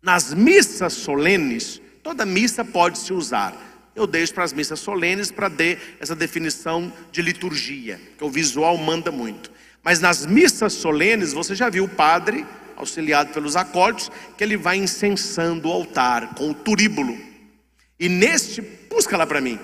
Nas 0.00 0.32
missas 0.32 0.92
solenes, 0.92 1.82
toda 2.04 2.24
missa 2.24 2.64
pode 2.64 2.98
se 2.98 3.12
usar. 3.12 3.52
Eu 3.96 4.06
deixo 4.06 4.32
para 4.32 4.44
as 4.44 4.52
missas 4.52 4.78
solenes 4.78 5.32
para 5.32 5.50
ter 5.50 5.96
essa 5.98 6.14
definição 6.14 6.92
de 7.10 7.20
liturgia, 7.20 8.00
que 8.16 8.22
o 8.22 8.30
visual 8.30 8.76
manda 8.78 9.10
muito. 9.10 9.50
Mas 9.82 9.98
nas 9.98 10.24
missas 10.24 10.72
solenes, 10.74 11.32
você 11.32 11.56
já 11.56 11.68
viu 11.68 11.84
o 11.84 11.88
padre 11.88 12.46
auxiliado 12.80 13.32
pelos 13.32 13.56
acólitos, 13.56 14.10
que 14.36 14.42
ele 14.42 14.56
vai 14.56 14.76
incensando 14.76 15.68
o 15.68 15.72
altar 15.72 16.34
com 16.34 16.50
o 16.50 16.54
turíbulo. 16.54 17.16
E 17.98 18.08
neste, 18.08 18.60
busca 18.60 19.16
lá 19.16 19.26
para 19.26 19.40
mim. 19.40 19.58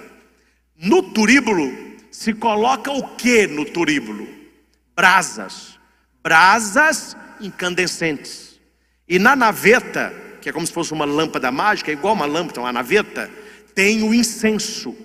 No 0.77 1.03
turíbulo 1.03 1.73
se 2.11 2.33
coloca 2.33 2.91
o 2.91 3.17
que 3.17 3.47
no 3.47 3.65
turíbulo? 3.65 4.29
Brasas. 4.95 5.79
Brasas 6.23 7.17
incandescentes. 7.41 8.61
E 9.09 9.19
na 9.19 9.35
naveta, 9.35 10.15
que 10.41 10.49
é 10.49 10.53
como 10.53 10.67
se 10.67 10.73
fosse 10.73 10.93
uma 10.93 11.05
lâmpada 11.05 11.51
mágica, 11.51 11.91
é 11.91 11.95
igual 11.95 12.15
uma 12.15 12.27
lâmpada, 12.27 12.61
uma 12.61 12.73
naveta, 12.73 13.31
tem 13.75 14.03
o 14.03 14.15
incenso. 14.15 14.97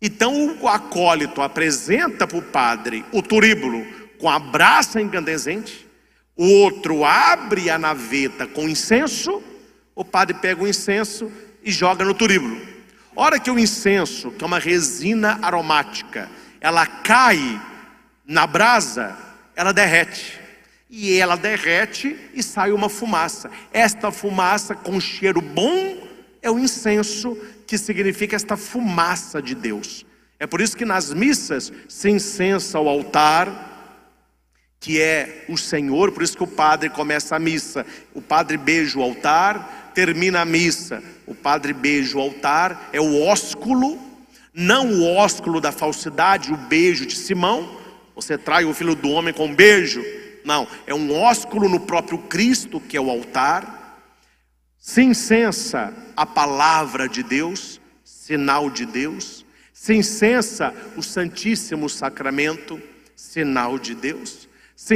Então 0.00 0.58
o 0.60 0.68
acólito 0.68 1.40
apresenta 1.40 2.26
para 2.26 2.38
o 2.38 2.42
padre 2.42 3.04
o 3.12 3.22
turíbulo 3.22 3.84
com 4.18 4.28
a 4.28 4.38
brasa 4.38 5.00
incandescente 5.00 5.83
o 6.36 6.44
outro 6.62 7.04
abre 7.04 7.70
a 7.70 7.78
naveta 7.78 8.46
com 8.46 8.68
incenso, 8.68 9.42
o 9.94 10.04
padre 10.04 10.36
pega 10.38 10.62
o 10.62 10.68
incenso 10.68 11.30
e 11.62 11.70
joga 11.70 12.04
no 12.04 12.14
turíbulo. 12.14 12.60
Hora 13.14 13.38
que 13.38 13.50
o 13.50 13.58
incenso, 13.58 14.32
que 14.32 14.42
é 14.42 14.46
uma 14.46 14.58
resina 14.58 15.38
aromática, 15.40 16.28
ela 16.60 16.84
cai 16.84 17.60
na 18.26 18.46
brasa, 18.46 19.16
ela 19.54 19.72
derrete. 19.72 20.40
E 20.90 21.18
ela 21.18 21.36
derrete 21.36 22.16
e 22.34 22.42
sai 22.42 22.72
uma 22.72 22.88
fumaça. 22.88 23.50
Esta 23.72 24.10
fumaça 24.10 24.74
com 24.74 25.00
cheiro 25.00 25.40
bom 25.40 25.96
é 26.42 26.50
o 26.50 26.58
incenso, 26.58 27.36
que 27.66 27.78
significa 27.78 28.36
esta 28.36 28.56
fumaça 28.56 29.40
de 29.40 29.54
Deus. 29.54 30.04
É 30.38 30.46
por 30.46 30.60
isso 30.60 30.76
que 30.76 30.84
nas 30.84 31.12
missas 31.12 31.72
se 31.88 32.10
incensa 32.10 32.78
o 32.80 32.88
altar, 32.88 33.73
que 34.84 35.00
é 35.00 35.46
o 35.48 35.56
Senhor, 35.56 36.12
por 36.12 36.22
isso 36.22 36.36
que 36.36 36.42
o 36.42 36.46
padre 36.46 36.90
começa 36.90 37.34
a 37.34 37.38
missa, 37.38 37.86
o 38.12 38.20
padre 38.20 38.58
beija 38.58 38.98
o 38.98 39.02
altar, 39.02 39.92
termina 39.94 40.42
a 40.42 40.44
missa, 40.44 41.02
o 41.26 41.34
padre 41.34 41.72
beija 41.72 42.18
o 42.18 42.20
altar, 42.20 42.90
é 42.92 43.00
o 43.00 43.22
ósculo, 43.22 43.98
não 44.52 44.92
o 44.92 45.14
ósculo 45.16 45.58
da 45.58 45.72
falsidade, 45.72 46.52
o 46.52 46.56
beijo 46.58 47.06
de 47.06 47.16
Simão, 47.16 47.80
você 48.14 48.36
trai 48.36 48.66
o 48.66 48.74
filho 48.74 48.94
do 48.94 49.08
homem 49.08 49.32
com 49.32 49.46
um 49.46 49.54
beijo, 49.54 50.04
não, 50.44 50.68
é 50.86 50.94
um 50.94 51.18
ósculo 51.18 51.66
no 51.66 51.80
próprio 51.80 52.18
Cristo, 52.18 52.78
que 52.78 52.94
é 52.94 53.00
o 53.00 53.08
altar, 53.08 54.02
se 54.78 55.00
incensa 55.00 55.94
a 56.14 56.26
palavra 56.26 57.08
de 57.08 57.22
Deus, 57.22 57.80
sinal 58.04 58.68
de 58.68 58.84
Deus, 58.84 59.46
se 59.72 59.94
incensa 59.94 60.74
o 60.94 61.02
Santíssimo 61.02 61.88
Sacramento, 61.88 62.78
sinal 63.16 63.78
de 63.78 63.94
Deus, 63.94 64.46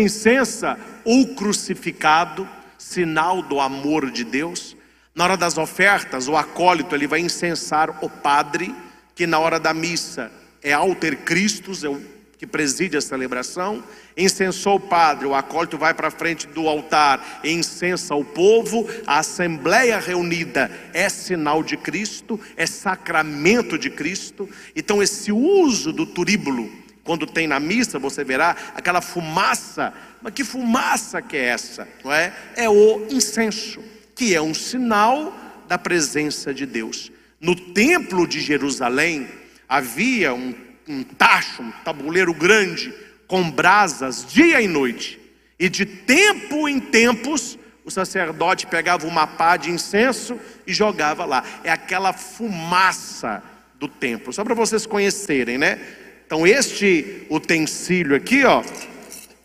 incensa 0.00 0.78
o 1.04 1.34
crucificado, 1.34 2.48
sinal 2.76 3.42
do 3.42 3.60
amor 3.60 4.10
de 4.10 4.24
Deus. 4.24 4.76
Na 5.14 5.24
hora 5.24 5.36
das 5.36 5.58
ofertas, 5.58 6.28
o 6.28 6.36
acólito 6.36 6.94
ele 6.94 7.06
vai 7.06 7.20
incensar 7.20 8.04
o 8.04 8.08
padre, 8.08 8.74
que 9.14 9.26
na 9.26 9.38
hora 9.38 9.58
da 9.58 9.74
missa 9.74 10.30
é 10.62 10.72
alter 10.72 11.18
Christus, 11.18 11.84
é 11.84 11.88
o 11.88 12.00
que 12.38 12.46
preside 12.46 12.96
a 12.96 13.00
celebração. 13.00 13.82
Incensou 14.16 14.76
o 14.76 14.80
padre, 14.80 15.26
o 15.26 15.34
acólito 15.34 15.76
vai 15.76 15.92
para 15.92 16.10
frente 16.10 16.46
do 16.46 16.68
altar 16.68 17.40
e 17.42 17.50
incensa 17.50 18.14
o 18.14 18.24
povo. 18.24 18.88
A 19.06 19.18
assembleia 19.18 19.98
reunida 19.98 20.70
é 20.92 21.08
sinal 21.08 21.64
de 21.64 21.76
Cristo, 21.76 22.40
é 22.56 22.64
sacramento 22.64 23.76
de 23.76 23.90
Cristo. 23.90 24.48
Então, 24.74 25.02
esse 25.02 25.32
uso 25.32 25.92
do 25.92 26.06
turíbulo 26.06 26.70
quando 27.08 27.26
tem 27.26 27.46
na 27.46 27.58
missa, 27.58 27.98
você 27.98 28.22
verá 28.22 28.54
aquela 28.74 29.00
fumaça. 29.00 29.94
Mas 30.20 30.34
que 30.34 30.44
fumaça 30.44 31.22
que 31.22 31.38
é 31.38 31.44
essa? 31.46 31.88
Não 32.04 32.12
é? 32.12 32.34
É 32.54 32.68
o 32.68 33.06
incenso, 33.08 33.82
que 34.14 34.34
é 34.34 34.42
um 34.42 34.52
sinal 34.52 35.32
da 35.66 35.78
presença 35.78 36.52
de 36.52 36.66
Deus. 36.66 37.10
No 37.40 37.56
templo 37.56 38.28
de 38.28 38.42
Jerusalém 38.42 39.26
havia 39.66 40.34
um, 40.34 40.54
um 40.86 41.02
tacho, 41.02 41.62
um 41.62 41.70
tabuleiro 41.82 42.34
grande, 42.34 42.92
com 43.26 43.50
brasas 43.50 44.26
dia 44.26 44.60
e 44.60 44.68
noite. 44.68 45.18
E 45.58 45.70
de 45.70 45.86
tempo 45.86 46.68
em 46.68 46.78
tempos, 46.78 47.58
o 47.86 47.90
sacerdote 47.90 48.66
pegava 48.66 49.06
uma 49.06 49.26
pá 49.26 49.56
de 49.56 49.70
incenso 49.70 50.38
e 50.66 50.74
jogava 50.74 51.24
lá. 51.24 51.42
É 51.64 51.70
aquela 51.70 52.12
fumaça 52.12 53.42
do 53.80 53.88
templo, 53.88 54.30
só 54.30 54.44
para 54.44 54.54
vocês 54.54 54.84
conhecerem, 54.84 55.56
né? 55.56 55.80
Então, 56.28 56.46
este 56.46 57.26
utensílio 57.30 58.14
aqui, 58.14 58.44
ó, 58.44 58.62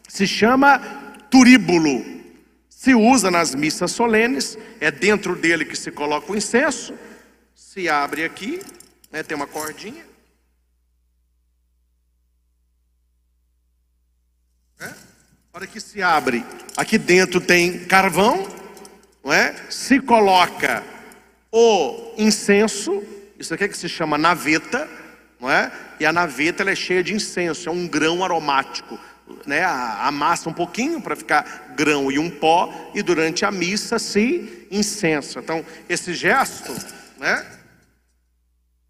se 0.06 0.28
chama 0.28 0.80
turíbulo. 1.32 2.04
Se 2.68 2.94
usa 2.94 3.32
nas 3.32 3.56
missas 3.56 3.90
solenes, 3.94 4.58
é 4.82 4.92
dentro 4.92 5.34
dele 5.34 5.63
que 5.63 5.78
se 5.78 5.90
coloca 5.92 6.30
o 6.30 6.36
incenso. 6.36 6.94
Se 7.56 7.88
abre 7.88 8.25
aqui, 8.25 8.60
né, 9.10 9.24
tem 9.24 9.34
uma 9.34 9.48
cordinha. 9.48 10.06
É? 14.82 14.88
A 14.88 14.94
hora 15.54 15.68
que 15.68 15.80
se 15.80 16.02
abre, 16.02 16.46
aqui 16.75 16.98
dentro 16.98 17.40
tem 17.40 17.86
carvão, 17.86 18.46
não 19.24 19.32
é? 19.32 19.56
se 19.70 20.02
coloca 20.02 20.84
o 21.50 22.13
incenso, 22.18 23.02
isso 23.40 23.54
aqui 23.54 23.63
é 23.63 23.68
que 23.70 23.78
se 23.78 23.88
chama 23.88 24.18
naveta, 24.18 24.86
não 25.43 25.51
é? 25.51 25.71
E 26.00 26.05
a 26.05 26.12
naveta 26.12 26.63
é 26.63 26.75
cheia 26.75 27.03
de 27.03 27.13
incenso, 27.13 27.69
é 27.69 27.71
um 27.71 27.88
grão 27.88 28.23
aromático 28.23 29.00
né, 29.45 29.63
amassa 29.63 30.50
um 30.50 30.53
pouquinho 30.53 31.01
para 31.01 31.15
ficar 31.15 31.73
grão 31.75 32.12
e 32.12 32.19
um 32.19 32.29
pó, 32.29 32.91
e 32.93 33.01
durante 33.01 33.45
a 33.45 33.51
missa 33.51 33.97
se 34.00 34.67
incensa. 34.69 35.39
Então, 35.39 35.65
esse 35.88 36.13
gesto, 36.13 36.73
né, 37.17 37.45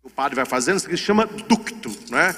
o 0.01 0.09
padre 0.09 0.35
vai 0.35 0.45
fazendo, 0.45 0.77
isso 0.77 0.87
aqui 0.87 0.97
chama 0.97 1.25
ducto, 1.25 1.89
né? 2.09 2.35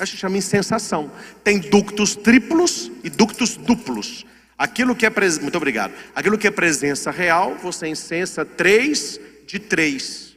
Gente 0.00 0.16
chama 0.16 0.36
insensação. 0.36 1.12
Tem 1.44 1.60
ductos 1.60 2.16
triplos 2.16 2.90
e 3.04 3.10
ductos 3.10 3.56
duplos. 3.56 4.26
Aquilo 4.58 4.96
que 4.96 5.06
é 5.06 5.10
pres... 5.10 5.38
muito 5.38 5.56
obrigado. 5.56 5.94
Aquilo 6.12 6.36
que 6.36 6.48
é 6.48 6.50
presença 6.50 7.12
real, 7.12 7.54
você 7.54 7.86
incensa 7.86 8.44
três 8.44 9.20
de 9.46 9.60
três. 9.60 10.31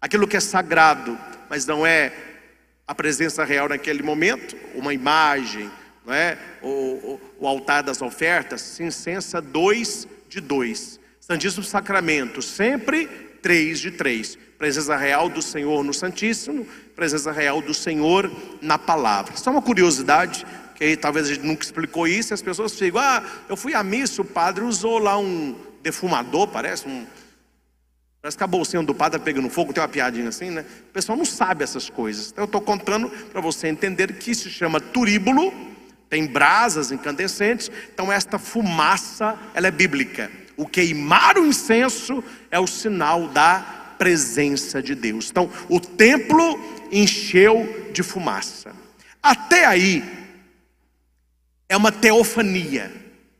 Aquilo 0.00 0.26
que 0.26 0.36
é 0.36 0.40
sagrado, 0.40 1.18
mas 1.48 1.66
não 1.66 1.86
é 1.86 2.12
a 2.86 2.94
presença 2.94 3.44
real 3.44 3.68
naquele 3.68 4.02
momento, 4.02 4.56
uma 4.74 4.94
imagem, 4.94 5.70
não 6.06 6.14
é? 6.14 6.38
o, 6.62 6.68
o, 6.68 7.20
o 7.40 7.46
altar 7.46 7.82
das 7.82 8.00
ofertas, 8.00 8.80
incensa 8.80 9.40
dois 9.40 10.08
de 10.28 10.40
dois. 10.40 10.98
Santíssimo 11.20 11.62
Sacramento, 11.62 12.40
sempre 12.40 13.06
três 13.42 13.78
de 13.78 13.90
três. 13.90 14.38
Presença 14.58 14.96
real 14.96 15.28
do 15.28 15.40
Senhor 15.40 15.84
no 15.84 15.94
Santíssimo, 15.94 16.66
presença 16.96 17.30
real 17.30 17.62
do 17.62 17.72
Senhor 17.72 18.30
na 18.60 18.78
palavra. 18.78 19.36
Só 19.36 19.50
uma 19.50 19.62
curiosidade, 19.62 20.46
que 20.74 20.96
talvez 20.96 21.26
a 21.26 21.34
gente 21.34 21.46
nunca 21.46 21.64
explicou 21.64 22.08
isso, 22.08 22.32
e 22.32 22.34
as 22.34 22.42
pessoas 22.42 22.76
ficam, 22.76 23.00
ah, 23.00 23.22
eu 23.48 23.56
fui 23.56 23.74
à 23.74 23.82
missa, 23.82 24.22
o 24.22 24.24
padre 24.24 24.64
usou 24.64 24.98
lá 24.98 25.18
um 25.18 25.56
defumador, 25.82 26.48
parece, 26.48 26.88
um, 26.88 27.06
Parece 28.22 28.36
que 28.36 28.44
a 28.44 28.46
bolsinha 28.46 28.82
do 28.82 28.94
padre 28.94 29.16
está 29.16 29.24
pegando 29.24 29.48
fogo, 29.48 29.72
tem 29.72 29.82
uma 29.82 29.88
piadinha 29.88 30.28
assim, 30.28 30.50
né? 30.50 30.64
O 30.88 30.92
pessoal 30.92 31.16
não 31.16 31.24
sabe 31.24 31.64
essas 31.64 31.88
coisas. 31.88 32.30
Então 32.30 32.42
eu 32.44 32.46
estou 32.46 32.60
contando 32.60 33.08
para 33.08 33.40
você 33.40 33.68
entender 33.68 34.12
que 34.14 34.34
se 34.34 34.50
chama 34.50 34.78
turíbulo, 34.78 35.52
tem 36.10 36.26
brasas 36.26 36.92
incandescentes, 36.92 37.70
então 37.92 38.12
esta 38.12 38.38
fumaça, 38.38 39.38
ela 39.54 39.68
é 39.68 39.70
bíblica. 39.70 40.30
O 40.56 40.66
queimar 40.66 41.38
o 41.38 41.46
incenso 41.46 42.22
é 42.50 42.60
o 42.60 42.66
sinal 42.66 43.28
da 43.28 43.94
presença 43.96 44.82
de 44.82 44.94
Deus. 44.94 45.30
Então, 45.30 45.50
o 45.68 45.80
templo 45.80 46.58
encheu 46.92 47.90
de 47.92 48.02
fumaça. 48.02 48.72
Até 49.22 49.64
aí 49.64 50.04
é 51.68 51.76
uma 51.76 51.92
teofania. 51.92 52.92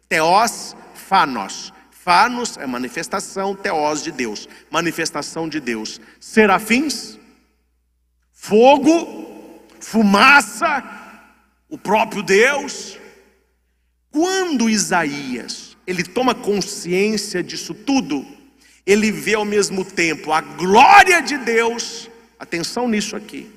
Teós, 0.09 0.75
fanos 0.95 1.73
Fanos 2.11 2.57
é 2.57 2.66
manifestação, 2.66 3.55
teós 3.55 4.03
de 4.03 4.11
Deus, 4.11 4.49
manifestação 4.68 5.49
de 5.49 5.61
Deus. 5.61 6.01
Serafins, 6.18 7.16
fogo, 8.33 9.62
fumaça, 9.79 10.83
o 11.68 11.79
próprio 11.79 12.20
Deus. 12.20 12.99
Quando 14.11 14.68
Isaías, 14.68 15.77
ele 15.87 16.03
toma 16.03 16.35
consciência 16.35 17.44
disso 17.44 17.73
tudo, 17.75 18.27
ele 18.85 19.12
vê 19.12 19.35
ao 19.35 19.44
mesmo 19.44 19.85
tempo 19.85 20.33
a 20.33 20.40
glória 20.40 21.23
de 21.23 21.38
Deus, 21.38 22.11
atenção 22.40 22.88
nisso 22.88 23.14
aqui, 23.14 23.49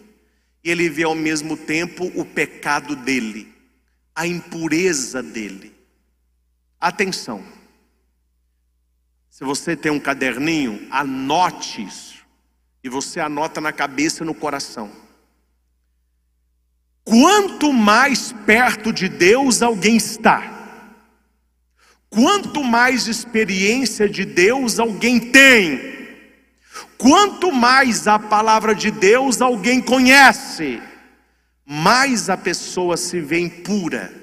e 0.63 0.69
ele 0.69 0.91
vê 0.91 1.01
ao 1.01 1.15
mesmo 1.15 1.57
tempo 1.57 2.11
o 2.13 2.23
pecado 2.23 2.95
dele, 2.95 3.51
a 4.13 4.27
impureza 4.27 5.23
dele. 5.23 5.73
Atenção. 6.79 7.52
Se 9.33 9.43
você 9.43 9.75
tem 9.75 9.91
um 9.91 9.99
caderninho, 9.99 10.87
anote 10.91 11.83
isso. 11.83 12.17
E 12.83 12.87
você 12.87 13.19
anota 13.19 13.59
na 13.59 13.73
cabeça 13.73 14.21
e 14.21 14.27
no 14.27 14.35
coração. 14.35 14.91
Quanto 17.03 17.73
mais 17.73 18.31
perto 18.45 18.93
de 18.93 19.09
Deus 19.09 19.63
alguém 19.63 19.97
está, 19.97 20.85
quanto 22.11 22.63
mais 22.63 23.07
experiência 23.07 24.07
de 24.07 24.23
Deus 24.23 24.77
alguém 24.77 25.19
tem, 25.19 25.79
quanto 26.99 27.51
mais 27.51 28.07
a 28.07 28.19
palavra 28.19 28.75
de 28.75 28.91
Deus 28.91 29.41
alguém 29.41 29.81
conhece, 29.81 30.79
mais 31.65 32.29
a 32.29 32.37
pessoa 32.37 32.97
se 32.97 33.19
vê 33.19 33.39
impura, 33.39 34.13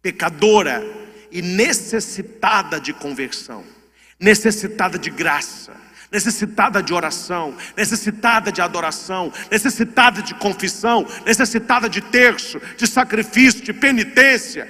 pecadora 0.00 0.82
e 1.30 1.42
necessitada 1.42 2.80
de 2.80 2.94
conversão 2.94 3.76
necessitada 4.18 4.98
de 4.98 5.10
graça, 5.10 5.72
necessitada 6.10 6.82
de 6.82 6.92
oração, 6.92 7.54
necessitada 7.76 8.50
de 8.50 8.60
adoração, 8.60 9.32
necessitada 9.50 10.22
de 10.22 10.34
confissão, 10.34 11.06
necessitada 11.24 11.88
de 11.88 12.00
terço, 12.00 12.60
de 12.76 12.86
sacrifício, 12.86 13.62
de 13.62 13.72
penitência. 13.72 14.68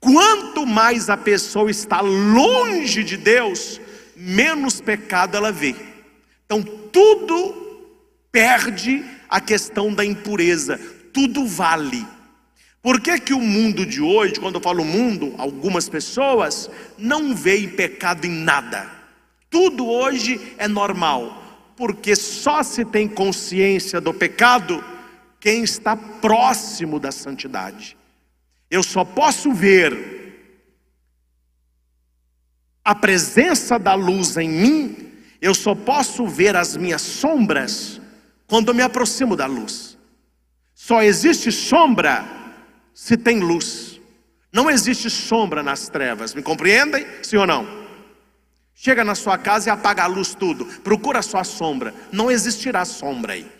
Quanto 0.00 0.66
mais 0.66 1.10
a 1.10 1.16
pessoa 1.16 1.70
está 1.70 2.00
longe 2.00 3.04
de 3.04 3.16
Deus, 3.16 3.80
menos 4.16 4.80
pecado 4.80 5.36
ela 5.36 5.52
vê. 5.52 5.76
Então 6.46 6.62
tudo 6.62 7.70
perde 8.32 9.04
a 9.28 9.40
questão 9.40 9.92
da 9.92 10.04
impureza, 10.04 10.80
tudo 11.12 11.46
vale. 11.46 12.06
Por 12.82 13.00
que, 13.00 13.18
que 13.20 13.34
o 13.34 13.40
mundo 13.40 13.84
de 13.84 14.00
hoje, 14.00 14.40
quando 14.40 14.54
eu 14.54 14.60
falo 14.60 14.84
mundo, 14.84 15.34
algumas 15.36 15.88
pessoas 15.88 16.70
não 16.96 17.34
veem 17.34 17.68
pecado 17.68 18.26
em 18.26 18.30
nada. 18.30 18.90
Tudo 19.50 19.86
hoje 19.86 20.54
é 20.56 20.66
normal, 20.66 21.42
porque 21.76 22.16
só 22.16 22.62
se 22.62 22.84
tem 22.84 23.06
consciência 23.06 24.00
do 24.00 24.14
pecado 24.14 24.82
quem 25.38 25.62
está 25.62 25.94
próximo 25.94 26.98
da 26.98 27.12
santidade. 27.12 27.96
Eu 28.70 28.82
só 28.82 29.04
posso 29.04 29.52
ver 29.52 30.18
a 32.82 32.94
presença 32.94 33.78
da 33.78 33.94
luz 33.94 34.38
em 34.38 34.48
mim, 34.48 35.12
eu 35.40 35.54
só 35.54 35.74
posso 35.74 36.26
ver 36.26 36.56
as 36.56 36.76
minhas 36.76 37.02
sombras 37.02 38.00
quando 38.46 38.68
eu 38.68 38.74
me 38.74 38.82
aproximo 38.82 39.36
da 39.36 39.46
luz. 39.46 39.98
Só 40.74 41.02
existe 41.02 41.52
sombra 41.52 42.39
se 43.00 43.16
tem 43.16 43.40
luz. 43.40 43.98
Não 44.52 44.68
existe 44.68 45.08
sombra 45.08 45.62
nas 45.62 45.88
trevas, 45.88 46.34
me 46.34 46.42
compreendem? 46.42 47.06
Sim 47.22 47.38
ou 47.38 47.46
não? 47.46 47.66
Chega 48.74 49.02
na 49.02 49.14
sua 49.14 49.38
casa 49.38 49.70
e 49.70 49.72
apaga 49.72 50.02
a 50.02 50.06
luz 50.06 50.34
tudo. 50.34 50.66
Procura 50.66 51.20
a 51.20 51.22
sua 51.22 51.42
sombra. 51.42 51.94
Não 52.12 52.30
existirá 52.30 52.84
sombra 52.84 53.32
aí. 53.32 53.50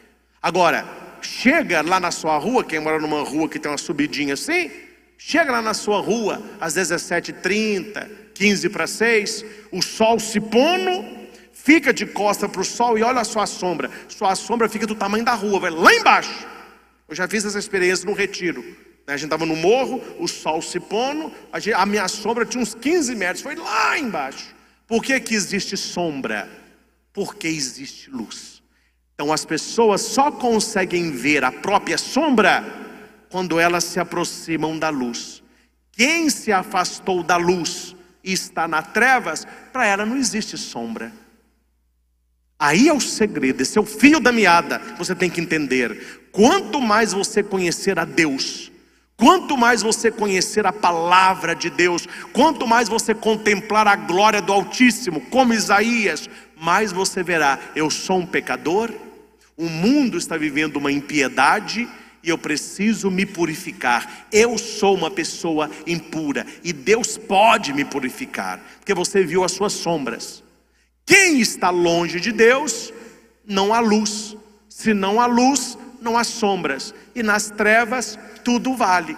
Agora, 0.43 0.85
chega 1.23 1.81
lá 1.81 1.99
na 1.99 2.11
sua 2.11 2.37
rua, 2.37 2.63
quem 2.63 2.81
mora 2.81 2.99
numa 2.99 3.23
rua 3.23 3.49
que 3.49 3.59
tem 3.59 3.73
uma 3.73 3.79
subidinha 3.79 4.35
assim, 4.35 4.71
chega 5.17 5.51
lá 5.51 5.63
na 5.63 5.73
sua 5.73 6.03
rua 6.03 6.43
às 6.61 6.75
17h30, 6.75 8.11
15 8.35 8.69
para 8.69 8.87
6, 8.87 9.45
o 9.73 9.81
sol 9.81 10.21
se 10.21 10.39
pondo, 10.39 11.03
fica 11.51 11.95
de 11.95 12.05
costa 12.05 12.47
para 12.47 12.61
o 12.61 12.65
sol 12.65 12.99
e 12.99 13.03
olha 13.03 13.23
a 13.23 13.25
sua 13.25 13.47
sombra. 13.47 13.91
Sua 14.07 14.37
sombra 14.37 14.69
fica 14.69 14.87
do 14.87 14.95
tamanho 14.95 15.25
da 15.25 15.33
rua, 15.33 15.61
vai 15.61 15.71
lá 15.71 15.95
embaixo. 15.95 16.47
Eu 17.09 17.17
já 17.17 17.27
fiz 17.27 17.43
essa 17.47 17.59
experiência 17.59 18.05
no 18.05 18.13
retiro. 18.13 18.90
A 19.11 19.17
gente 19.17 19.27
estava 19.27 19.45
no 19.45 19.57
morro, 19.57 20.01
o 20.19 20.29
sol 20.29 20.63
se 20.63 20.79
pondo, 20.79 21.33
a, 21.53 21.59
gente, 21.59 21.75
a, 21.75 21.85
minha 21.85 22.07
sombra 22.07 22.47
tinha 22.47 22.63
uns 22.63 22.75
15 22.75 23.15
metros, 23.17 23.43
foi 23.43 23.57
lá 23.57 23.99
embaixo. 23.99 24.55
Por 24.87 25.03
que, 25.03 25.19
que 25.19 25.35
existe 25.35 25.77
sombra? 25.77 26.49
Porque 27.13 27.49
existe 27.49 28.09
luz. 28.09 28.63
Então 29.15 29.33
as 29.33 29.45
pessoas 29.45 30.01
só 30.01 30.31
conseguem 30.31 31.11
ver 31.11 31.45
a 31.45 31.51
própria 31.51 31.99
sombra 31.99 32.65
quando 33.29 33.59
elas 33.59 33.85
se 33.85 33.99
aproximam 33.99 34.79
da 34.79 34.89
luz. 34.91 35.43
Quem 35.93 36.31
se 36.31 36.53
afastou 36.53 37.23
da 37.23 37.37
luz 37.37 37.95
e 38.23 38.33
está 38.33 38.69
na 38.69 38.81
trevas, 38.81 39.47
para 39.73 39.87
ela 39.87 40.07
não 40.07 40.17
existe 40.17 40.57
sombra. 40.57 41.13
Aí 42.59 42.89
é 42.89 42.93
o 42.93 43.01
segredo, 43.01 43.61
esse 43.63 43.77
é 43.77 43.81
o 43.81 43.87
fio 43.87 44.21
da 44.21 44.31
meada. 44.31 44.79
Você 44.99 45.15
tem 45.15 45.31
que 45.31 45.41
entender: 45.41 46.29
quanto 46.31 46.81
mais 46.81 47.13
você 47.13 47.43
conhecer 47.43 47.99
a 47.99 48.05
Deus, 48.05 48.70
quanto 49.21 49.55
mais 49.55 49.83
você 49.83 50.11
conhecer 50.11 50.67
a 50.67 50.73
palavra 50.73 51.55
de 51.55 51.69
Deus, 51.69 52.09
quanto 52.33 52.67
mais 52.67 52.89
você 52.89 53.15
contemplar 53.15 53.87
a 53.87 53.95
glória 53.95 54.41
do 54.41 54.51
Altíssimo, 54.51 55.21
como 55.21 55.53
Isaías, 55.53 56.29
mais 56.59 56.91
você 56.91 57.23
verá: 57.23 57.59
eu 57.77 57.91
sou 57.91 58.21
um 58.21 58.27
pecador, 58.27 58.91
o 59.59 59.69
mundo 59.69 60.17
está 60.17 60.39
vivendo 60.39 60.77
uma 60.77 60.91
impiedade 60.91 61.87
e 62.23 62.31
eu 62.31 62.39
preciso 62.39 63.11
me 63.11 63.27
purificar. 63.27 64.27
Eu 64.33 64.57
sou 64.57 64.95
uma 64.97 65.11
pessoa 65.11 65.71
impura 65.87 66.47
e 66.65 66.73
Deus 66.73 67.19
pode 67.19 67.75
me 67.75 67.85
purificar, 67.85 68.59
porque 68.79 68.95
você 68.95 69.23
viu 69.23 69.45
as 69.45 69.53
suas 69.53 69.75
sombras. 69.75 70.43
Quem 71.05 71.41
está 71.41 71.69
longe 71.69 72.21
de 72.21 72.33
Deus, 72.33 72.91
não 73.47 73.75
há 73.75 73.81
luz. 73.81 74.35
Se 74.69 74.95
não 74.95 75.21
há 75.21 75.27
luz, 75.27 75.77
não 76.01 76.17
há 76.17 76.25
sombras. 76.25 76.95
E 77.15 77.23
nas 77.23 77.51
trevas, 77.51 78.19
tudo 78.45 78.75
vale. 78.75 79.17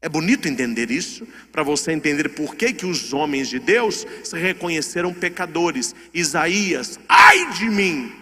É 0.00 0.08
bonito 0.08 0.46
entender 0.46 0.90
isso, 0.90 1.26
para 1.50 1.62
você 1.62 1.90
entender 1.90 2.28
por 2.28 2.54
que, 2.54 2.72
que 2.72 2.86
os 2.86 3.12
homens 3.12 3.48
de 3.48 3.58
Deus 3.58 4.06
se 4.22 4.38
reconheceram 4.38 5.12
pecadores. 5.12 5.94
Isaías, 6.14 6.98
ai 7.08 7.52
de 7.54 7.68
mim! 7.68 8.12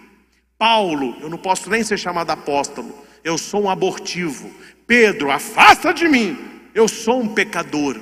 Paulo, 0.56 1.16
eu 1.20 1.28
não 1.28 1.36
posso 1.36 1.68
nem 1.68 1.82
ser 1.84 1.98
chamado 1.98 2.30
apóstolo, 2.30 3.04
eu 3.22 3.36
sou 3.36 3.64
um 3.64 3.70
abortivo. 3.70 4.50
Pedro, 4.86 5.30
afasta 5.30 5.92
de 5.92 6.08
mim, 6.08 6.38
eu 6.74 6.88
sou 6.88 7.20
um 7.20 7.34
pecador. 7.34 8.00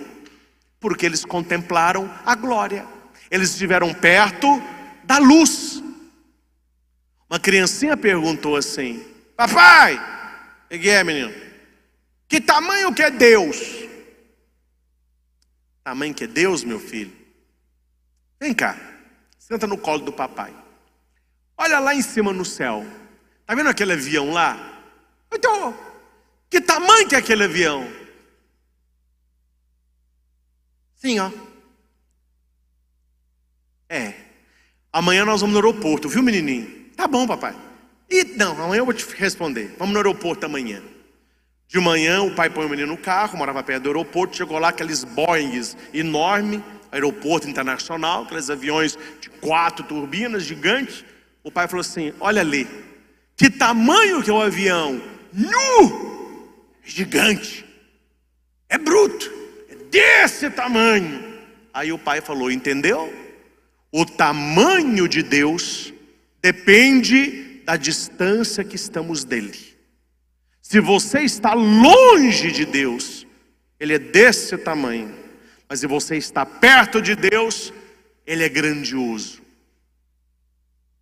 Porque 0.78 1.06
eles 1.06 1.24
contemplaram 1.24 2.12
a 2.24 2.34
glória, 2.34 2.86
eles 3.30 3.50
estiveram 3.50 3.92
perto 3.94 4.62
da 5.02 5.18
luz. 5.18 5.82
Uma 7.28 7.40
criancinha 7.40 7.96
perguntou 7.96 8.56
assim: 8.56 9.02
Papai, 9.36 9.98
que 10.68 10.88
é, 10.88 11.02
menino? 11.02 11.32
Que 12.28 12.40
tamanho 12.40 12.94
que 12.94 13.02
é 13.02 13.10
Deus? 13.10 13.58
Tamanho 15.84 16.14
que 16.14 16.24
é 16.24 16.26
Deus, 16.26 16.64
meu 16.64 16.78
filho? 16.78 17.12
Vem 18.40 18.54
cá, 18.54 18.78
senta 19.38 19.66
no 19.66 19.76
colo 19.76 20.00
do 20.00 20.12
papai. 20.12 20.54
Olha 21.56 21.78
lá 21.78 21.94
em 21.94 22.02
cima 22.02 22.32
no 22.32 22.44
céu. 22.44 22.86
Está 23.40 23.54
vendo 23.54 23.68
aquele 23.68 23.92
avião 23.92 24.32
lá? 24.32 24.82
Então, 25.30 25.76
que 26.48 26.60
tamanho 26.60 27.08
que 27.08 27.14
é 27.14 27.18
aquele 27.18 27.44
avião? 27.44 27.86
Sim, 30.96 31.18
ó. 31.18 31.30
É. 33.88 34.14
Amanhã 34.92 35.24
nós 35.24 35.40
vamos 35.40 35.54
no 35.54 35.60
aeroporto, 35.60 36.08
viu, 36.08 36.22
menininho? 36.22 36.90
Tá 36.96 37.06
bom, 37.06 37.26
papai. 37.26 37.54
E 38.12 38.24
não, 38.36 38.52
amanhã 38.62 38.80
eu 38.80 38.84
vou 38.84 38.92
te 38.92 39.06
responder. 39.16 39.74
Vamos 39.78 39.94
no 39.94 39.98
aeroporto 39.98 40.44
amanhã. 40.44 40.82
De 41.66 41.80
manhã 41.80 42.22
o 42.22 42.34
pai 42.34 42.50
põe 42.50 42.66
o 42.66 42.68
menino 42.68 42.88
no 42.88 42.98
carro, 42.98 43.38
morava 43.38 43.62
perto 43.62 43.84
do 43.84 43.88
aeroporto, 43.88 44.36
chegou 44.36 44.58
lá 44.58 44.68
aqueles 44.68 45.02
Boeings 45.02 45.74
enormes, 45.94 46.60
aeroporto 46.92 47.48
internacional, 47.48 48.24
aqueles 48.24 48.50
aviões 48.50 48.98
de 49.18 49.30
quatro 49.30 49.82
turbinas 49.82 50.42
gigantes. 50.42 51.02
O 51.42 51.50
pai 51.50 51.66
falou 51.66 51.80
assim: 51.80 52.12
Olha 52.20 52.42
ali, 52.42 52.68
que 53.34 53.48
tamanho 53.48 54.22
que 54.22 54.28
é 54.28 54.34
o 54.34 54.42
avião? 54.42 55.00
Nu! 55.32 56.52
Gigante, 56.84 57.64
é 58.68 58.76
bruto, 58.76 59.32
é 59.70 59.74
desse 59.90 60.50
tamanho. 60.50 61.32
Aí 61.72 61.90
o 61.90 61.98
pai 61.98 62.20
falou: 62.20 62.50
Entendeu? 62.50 63.10
O 63.90 64.04
tamanho 64.04 65.08
de 65.08 65.22
Deus 65.22 65.94
depende 66.42 67.41
da 67.64 67.76
distância 67.76 68.64
que 68.64 68.76
estamos 68.76 69.24
dele. 69.24 69.76
Se 70.60 70.80
você 70.80 71.20
está 71.20 71.54
longe 71.54 72.52
de 72.52 72.64
Deus, 72.64 73.26
ele 73.78 73.94
é 73.94 73.98
desse 73.98 74.56
tamanho. 74.56 75.14
Mas 75.68 75.80
se 75.80 75.86
você 75.86 76.16
está 76.16 76.46
perto 76.46 77.00
de 77.00 77.16
Deus, 77.16 77.72
ele 78.26 78.44
é 78.44 78.48
grandioso. 78.48 79.42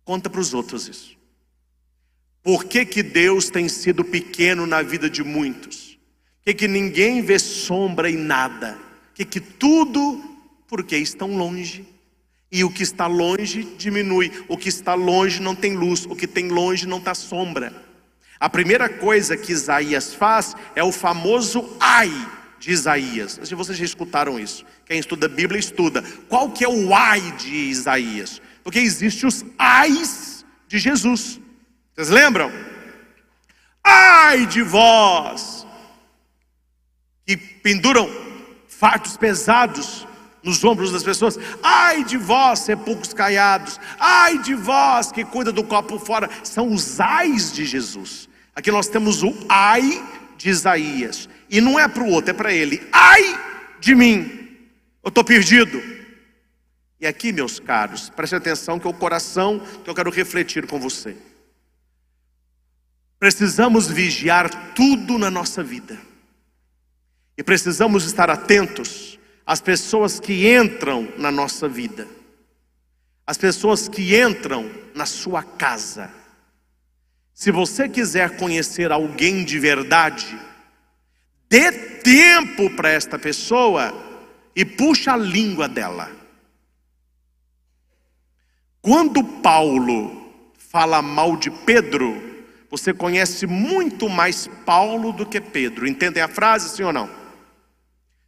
Conta 0.03 0.29
para 0.29 0.41
os 0.41 0.53
outros 0.53 0.87
isso. 0.87 1.17
Por 2.43 2.65
que, 2.65 2.85
que 2.85 3.03
Deus 3.03 3.49
tem 3.49 3.69
sido 3.69 4.03
pequeno 4.03 4.65
na 4.65 4.81
vida 4.81 5.09
de 5.09 5.23
muitos? 5.23 5.99
Por 6.37 6.45
que, 6.45 6.53
que 6.55 6.67
ninguém 6.67 7.21
vê 7.21 7.37
sombra 7.37 8.09
em 8.09 8.17
nada? 8.17 8.73
Por 8.73 9.13
que, 9.13 9.25
que 9.25 9.39
tudo, 9.39 10.21
porque 10.67 10.97
estão 10.97 11.37
longe? 11.37 11.85
E 12.51 12.63
o 12.63 12.69
que 12.69 12.83
está 12.83 13.07
longe 13.07 13.63
diminui, 13.77 14.31
o 14.47 14.57
que 14.57 14.67
está 14.67 14.93
longe 14.93 15.41
não 15.41 15.55
tem 15.55 15.75
luz, 15.75 16.05
o 16.05 16.15
que 16.15 16.27
tem 16.27 16.49
longe 16.49 16.85
não 16.85 16.97
está 16.97 17.15
sombra. 17.15 17.73
A 18.39 18.49
primeira 18.49 18.89
coisa 18.89 19.37
que 19.37 19.51
Isaías 19.51 20.13
faz 20.13 20.55
é 20.75 20.83
o 20.83 20.91
famoso 20.91 21.77
ai 21.79 22.11
de 22.59 22.71
Isaías. 22.71 23.39
Se 23.43 23.55
vocês 23.55 23.77
já 23.77 23.85
escutaram 23.85 24.39
isso, 24.39 24.65
quem 24.85 24.99
estuda 24.99 25.27
a 25.27 25.29
Bíblia 25.29 25.59
estuda. 25.59 26.03
Qual 26.27 26.51
que 26.51 26.65
é 26.65 26.67
o 26.67 26.93
ai 26.93 27.31
de 27.37 27.55
Isaías? 27.55 28.41
Porque 28.63 28.79
existe 28.79 29.25
os 29.25 29.45
ais 29.57 30.45
de 30.67 30.77
Jesus. 30.77 31.39
Vocês 31.95 32.09
lembram? 32.09 32.51
Ai 33.83 34.45
de 34.45 34.61
vós 34.61 35.65
que 37.25 37.37
penduram 37.37 38.09
fartos 38.67 39.15
pesados 39.17 40.07
nos 40.43 40.63
ombros 40.63 40.91
das 40.91 41.03
pessoas. 41.03 41.37
Ai 41.61 42.03
de 42.03 42.17
vós, 42.17 42.59
sepulcros 42.59 43.13
caiados. 43.13 43.79
Ai 43.99 44.39
de 44.39 44.55
vós 44.55 45.11
que 45.11 45.23
cuida 45.23 45.51
do 45.51 45.63
copo 45.63 45.99
fora. 45.99 46.29
São 46.43 46.73
os 46.73 46.99
ais 46.99 47.51
de 47.51 47.65
Jesus. 47.65 48.27
Aqui 48.55 48.71
nós 48.71 48.87
temos 48.87 49.23
o 49.23 49.33
ai 49.47 50.03
de 50.37 50.49
Isaías. 50.49 51.29
E 51.49 51.61
não 51.61 51.79
é 51.79 51.87
para 51.87 52.03
o 52.03 52.09
outro, 52.09 52.31
é 52.31 52.33
para 52.33 52.53
ele. 52.53 52.87
Ai 52.91 53.39
de 53.79 53.93
mim. 53.95 54.49
Eu 55.03 55.09
estou 55.09 55.23
perdido. 55.23 55.81
E 56.99 57.07
aqui, 57.07 57.31
meus 57.31 57.59
caros, 57.59 58.09
preste 58.09 58.35
atenção 58.35 58.79
que 58.79 58.85
é 58.85 58.89
o 58.89 58.93
coração 58.93 59.59
que 59.83 59.89
eu 59.89 59.95
quero 59.95 60.11
refletir 60.11 60.67
com 60.67 60.79
você. 60.79 61.15
Precisamos 63.17 63.87
vigiar 63.87 64.73
tudo 64.73 65.17
na 65.17 65.29
nossa 65.29 65.63
vida. 65.63 65.97
E 67.37 67.43
precisamos 67.43 68.05
estar 68.05 68.29
atentos 68.29 69.00
às 69.51 69.59
pessoas 69.59 70.17
que 70.17 70.49
entram 70.49 71.09
na 71.17 71.29
nossa 71.29 71.67
vida. 71.67 72.07
As 73.27 73.37
pessoas 73.37 73.89
que 73.89 74.17
entram 74.17 74.71
na 74.95 75.05
sua 75.05 75.43
casa. 75.43 76.09
Se 77.33 77.51
você 77.51 77.89
quiser 77.89 78.37
conhecer 78.37 78.93
alguém 78.93 79.43
de 79.43 79.59
verdade, 79.59 80.39
dê 81.49 81.69
tempo 81.69 82.69
para 82.77 82.91
esta 82.91 83.19
pessoa 83.19 83.93
e 84.55 84.63
puxa 84.63 85.11
a 85.11 85.17
língua 85.17 85.67
dela. 85.67 86.09
Quando 88.81 89.21
Paulo 89.21 90.31
fala 90.57 91.01
mal 91.01 91.35
de 91.35 91.51
Pedro, 91.51 92.47
você 92.69 92.93
conhece 92.93 93.45
muito 93.45 94.07
mais 94.07 94.47
Paulo 94.65 95.11
do 95.11 95.25
que 95.25 95.41
Pedro. 95.41 95.85
Entendem 95.85 96.23
a 96.23 96.29
frase, 96.29 96.69
sim 96.69 96.83
ou 96.83 96.93
não? 96.93 97.20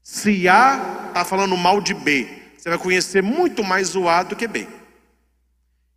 Se 0.03 0.47
A 0.47 1.07
está 1.07 1.25
falando 1.25 1.57
mal 1.57 1.81
de 1.81 1.93
B, 1.93 2.27
você 2.57 2.69
vai 2.69 2.77
conhecer 2.77 3.23
muito 3.23 3.63
mais 3.63 3.95
o 3.95 4.07
A 4.07 4.21
do 4.21 4.35
que 4.35 4.47
B. 4.47 4.67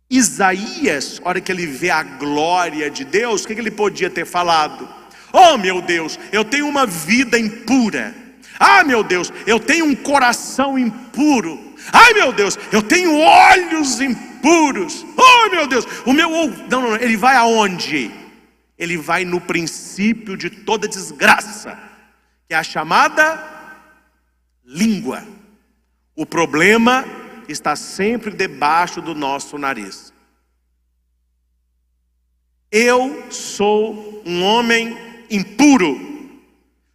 Isaías, 0.09 1.21
hora 1.23 1.41
que 1.41 1.51
ele 1.51 1.67
vê 1.67 1.89
a 1.89 2.01
glória 2.01 2.89
de 2.89 3.03
Deus, 3.03 3.43
o 3.43 3.47
que 3.47 3.53
ele 3.53 3.69
podia 3.69 4.09
ter 4.09 4.25
falado? 4.25 4.87
Oh 5.33 5.57
meu 5.57 5.81
Deus, 5.81 6.17
eu 6.31 6.45
tenho 6.45 6.67
uma 6.67 6.85
vida 6.85 7.37
impura. 7.37 8.15
Ah 8.57 8.83
meu 8.83 9.03
Deus, 9.03 9.31
eu 9.45 9.59
tenho 9.59 9.85
um 9.85 9.93
coração 9.93 10.79
impuro. 10.79 11.75
Ai 11.91 12.13
meu 12.13 12.31
Deus, 12.31 12.57
eu 12.71 12.81
tenho 12.81 13.19
olhos 13.19 13.99
impuros 13.99 14.27
puros. 14.41 15.05
Oh 15.17 15.49
meu 15.49 15.67
Deus, 15.67 15.85
o 16.05 16.13
meu 16.13 16.29
não, 16.29 16.47
não, 16.69 16.81
não, 16.81 16.95
ele 16.95 17.17
vai 17.17 17.35
aonde? 17.35 18.11
Ele 18.77 18.97
vai 18.97 19.25
no 19.25 19.41
princípio 19.41 20.37
de 20.37 20.49
toda 20.49 20.87
desgraça, 20.87 21.77
que 22.47 22.53
é 22.53 22.57
a 22.57 22.63
chamada 22.63 23.56
língua. 24.67 25.25
O 26.13 26.25
problema 26.25 27.05
está 27.47 27.75
sempre 27.75 28.31
debaixo 28.31 29.01
do 29.01 29.15
nosso 29.15 29.57
nariz. 29.57 30.13
Eu 32.69 33.31
sou 33.31 34.21
um 34.25 34.43
homem 34.43 34.97
impuro, 35.31 35.97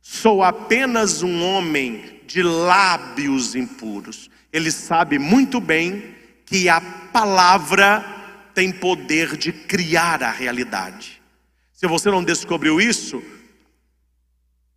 sou 0.03 0.43
apenas 0.43 1.23
um 1.23 1.43
homem 1.43 2.21
de 2.27 2.43
lábios 2.43 3.55
impuros. 3.55 4.29
Ele 4.53 4.71
sabe 4.71 5.19
muito 5.19 5.59
bem 5.61 6.15
que 6.45 6.69
a 6.69 6.81
palavra 6.81 8.05
tem 8.55 8.71
poder 8.71 9.35
de 9.39 9.51
criar 9.51 10.23
a 10.23 10.31
realidade. 10.31 11.23
Se 11.73 11.87
você 11.87 12.11
não 12.11 12.23
descobriu 12.23 12.79
isso, 12.79 13.23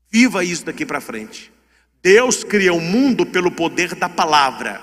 viva 0.09 0.45
isso 0.45 0.63
daqui 0.63 0.85
para 0.85 1.01
frente. 1.01 1.51
Deus 2.05 2.43
cria 2.43 2.71
o 2.71 2.79
mundo 2.79 3.25
pelo 3.25 3.49
poder 3.49 3.95
da 3.95 4.07
palavra. 4.07 4.79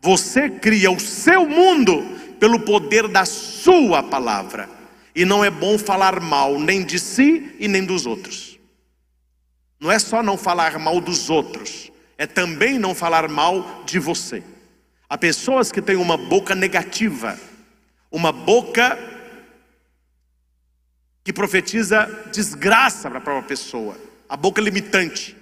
Você 0.00 0.48
cria 0.48 0.92
o 0.92 1.00
seu 1.00 1.44
mundo 1.44 2.04
pelo 2.38 2.60
poder 2.60 3.08
da 3.08 3.24
sua 3.24 4.00
palavra. 4.00 4.70
E 5.12 5.24
não 5.24 5.44
é 5.44 5.50
bom 5.50 5.76
falar 5.76 6.20
mal 6.20 6.60
nem 6.60 6.84
de 6.84 7.00
si 7.00 7.52
e 7.58 7.66
nem 7.66 7.84
dos 7.84 8.06
outros. 8.06 8.60
Não 9.80 9.90
é 9.90 9.98
só 9.98 10.22
não 10.22 10.38
falar 10.38 10.78
mal 10.78 11.00
dos 11.00 11.28
outros, 11.28 11.90
é 12.16 12.28
também 12.28 12.78
não 12.78 12.94
falar 12.94 13.28
mal 13.28 13.82
de 13.84 13.98
você. 13.98 14.40
Há 15.08 15.18
pessoas 15.18 15.72
que 15.72 15.82
têm 15.82 15.96
uma 15.96 16.16
boca 16.16 16.54
negativa, 16.54 17.36
uma 18.08 18.30
boca 18.30 18.96
que 21.24 21.32
profetiza 21.32 22.06
desgraça 22.32 23.10
para 23.10 23.18
a 23.18 23.22
própria 23.22 23.48
pessoa, 23.48 23.96
a 24.28 24.36
boca 24.36 24.60
limitante. 24.60 25.41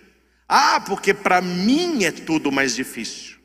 Ah, 0.53 0.83
porque 0.85 1.15
para 1.15 1.41
mim 1.41 2.03
é 2.03 2.11
tudo 2.11 2.51
mais 2.51 2.75
difícil. 2.75 3.37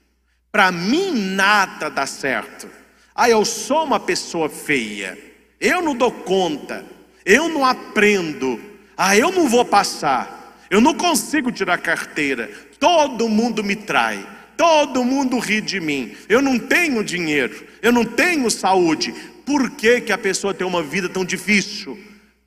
Para 0.51 0.71
mim 0.71 1.11
nada 1.35 1.87
dá 1.87 2.07
certo. 2.07 2.67
Ah, 3.13 3.29
eu 3.29 3.45
sou 3.45 3.83
uma 3.83 3.99
pessoa 3.99 4.49
feia. 4.49 5.15
Eu 5.61 5.83
não 5.83 5.95
dou 5.95 6.11
conta. 6.11 6.83
Eu 7.23 7.47
não 7.47 7.63
aprendo. 7.63 8.59
Ah, 8.97 9.15
eu 9.15 9.31
não 9.31 9.47
vou 9.47 9.63
passar. 9.63 10.65
Eu 10.67 10.81
não 10.81 10.95
consigo 10.95 11.51
tirar 11.51 11.77
carteira. 11.77 12.49
Todo 12.79 13.29
mundo 13.29 13.63
me 13.63 13.75
trai. 13.75 14.27
Todo 14.57 15.03
mundo 15.03 15.37
ri 15.37 15.61
de 15.61 15.79
mim. 15.79 16.17
Eu 16.27 16.41
não 16.41 16.57
tenho 16.57 17.03
dinheiro. 17.03 17.67
Eu 17.83 17.91
não 17.91 18.03
tenho 18.03 18.49
saúde. 18.49 19.13
Por 19.45 19.69
que, 19.69 20.01
que 20.01 20.11
a 20.11 20.17
pessoa 20.17 20.55
tem 20.55 20.65
uma 20.65 20.81
vida 20.81 21.07
tão 21.07 21.23
difícil? 21.23 21.99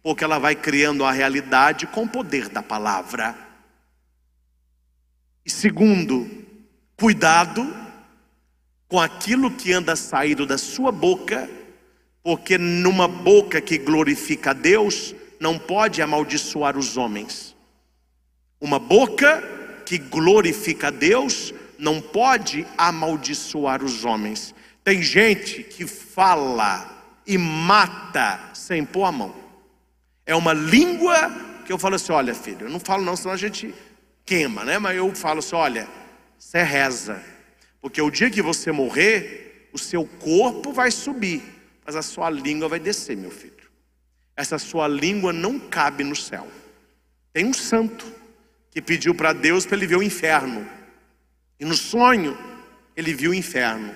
Porque 0.02 0.24
ela 0.24 0.40
vai 0.40 0.56
criando 0.56 1.04
a 1.04 1.12
realidade 1.12 1.86
com 1.86 2.02
o 2.02 2.08
poder 2.08 2.48
da 2.48 2.60
palavra. 2.60 3.46
E 5.48 5.50
segundo, 5.50 6.28
cuidado 6.94 7.74
com 8.86 9.00
aquilo 9.00 9.50
que 9.50 9.72
anda 9.72 9.96
saindo 9.96 10.44
da 10.44 10.58
sua 10.58 10.92
boca, 10.92 11.48
porque 12.22 12.58
numa 12.58 13.08
boca 13.08 13.58
que 13.58 13.78
glorifica 13.78 14.50
a 14.50 14.52
Deus, 14.52 15.14
não 15.40 15.58
pode 15.58 16.02
amaldiçoar 16.02 16.76
os 16.76 16.98
homens. 16.98 17.56
Uma 18.60 18.78
boca 18.78 19.42
que 19.86 19.96
glorifica 19.96 20.88
a 20.88 20.90
Deus 20.90 21.54
não 21.78 21.98
pode 21.98 22.66
amaldiçoar 22.76 23.82
os 23.82 24.04
homens. 24.04 24.54
Tem 24.84 25.02
gente 25.02 25.62
que 25.62 25.86
fala 25.86 27.06
e 27.26 27.38
mata 27.38 28.38
sem 28.52 28.84
pôr 28.84 29.04
a 29.04 29.12
mão. 29.12 29.34
É 30.26 30.36
uma 30.36 30.52
língua 30.52 31.30
que 31.64 31.72
eu 31.72 31.78
falo 31.78 31.94
assim: 31.94 32.12
olha, 32.12 32.34
filho, 32.34 32.66
eu 32.66 32.70
não 32.70 32.80
falo 32.80 33.02
não, 33.02 33.16
senão 33.16 33.32
a 33.32 33.38
gente 33.38 33.74
queima, 34.28 34.62
né? 34.62 34.78
Mas 34.78 34.96
eu 34.96 35.12
falo 35.14 35.38
assim: 35.38 35.56
olha, 35.56 35.88
você 36.38 36.62
reza, 36.62 37.22
porque 37.80 38.00
o 38.02 38.10
dia 38.10 38.30
que 38.30 38.42
você 38.42 38.70
morrer, 38.70 39.70
o 39.72 39.78
seu 39.78 40.04
corpo 40.04 40.70
vai 40.70 40.90
subir, 40.90 41.42
mas 41.84 41.96
a 41.96 42.02
sua 42.02 42.28
língua 42.28 42.68
vai 42.68 42.78
descer, 42.78 43.16
meu 43.16 43.30
filho. 43.30 43.54
Essa 44.36 44.58
sua 44.58 44.86
língua 44.86 45.32
não 45.32 45.58
cabe 45.58 46.04
no 46.04 46.14
céu. 46.14 46.46
Tem 47.32 47.44
um 47.46 47.54
santo 47.54 48.06
que 48.70 48.82
pediu 48.82 49.14
para 49.14 49.32
Deus 49.32 49.64
para 49.64 49.76
ele 49.76 49.86
ver 49.86 49.96
o 49.96 50.02
inferno, 50.02 50.68
e 51.58 51.64
no 51.64 51.74
sonho 51.74 52.36
ele 52.94 53.14
viu 53.14 53.30
o 53.30 53.34
inferno. 53.34 53.94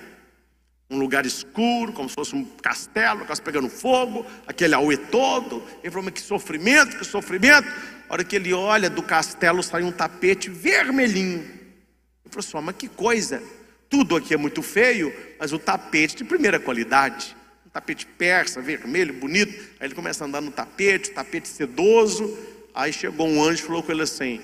Um 0.89 0.97
lugar 0.97 1.25
escuro, 1.25 1.93
como 1.93 2.09
se 2.09 2.15
fosse 2.15 2.35
um 2.35 2.43
castelo, 2.43 3.25
quase 3.25 3.41
pegando 3.41 3.69
fogo, 3.69 4.25
aquele 4.45 4.75
auê 4.75 4.97
todo. 4.97 5.63
Ele 5.81 5.91
falou: 5.91 6.03
mas 6.03 6.13
que 6.13 6.21
sofrimento, 6.21 6.97
que 6.97 7.05
sofrimento. 7.05 7.67
A 8.13 8.17
hora 8.17 8.23
que 8.23 8.35
ele 8.35 8.53
olha 8.53 8.91
do 8.91 9.01
castelo 9.01 9.63
sai 9.63 9.81
um 9.81 9.91
tapete 9.91 10.47
vermelhinho. 10.47 11.39
Ele 11.39 12.29
falou 12.29 12.45
assim: 12.45 12.61
mas 12.63 12.75
que 12.75 12.87
coisa, 12.87 13.41
tudo 13.89 14.15
aqui 14.15 14.35
é 14.35 14.37
muito 14.37 14.61
feio, 14.61 15.11
mas 15.39 15.51
o 15.51 15.57
tapete 15.57 16.17
de 16.17 16.23
primeira 16.23 16.59
qualidade. 16.59 17.35
Um 17.65 17.71
tapete 17.71 18.05
persa, 18.05 18.61
vermelho, 18.61 19.15
bonito. 19.15 19.59
Aí 19.79 19.87
ele 19.87 19.95
começa 19.95 20.23
a 20.23 20.27
andar 20.27 20.41
no 20.41 20.51
tapete, 20.51 21.09
tapete 21.09 21.47
sedoso. 21.47 22.37
Aí 22.71 22.93
chegou 22.93 23.27
um 23.27 23.43
anjo 23.43 23.63
e 23.63 23.65
falou 23.65 23.81
com 23.81 23.91
ele 23.91 24.03
assim: 24.03 24.41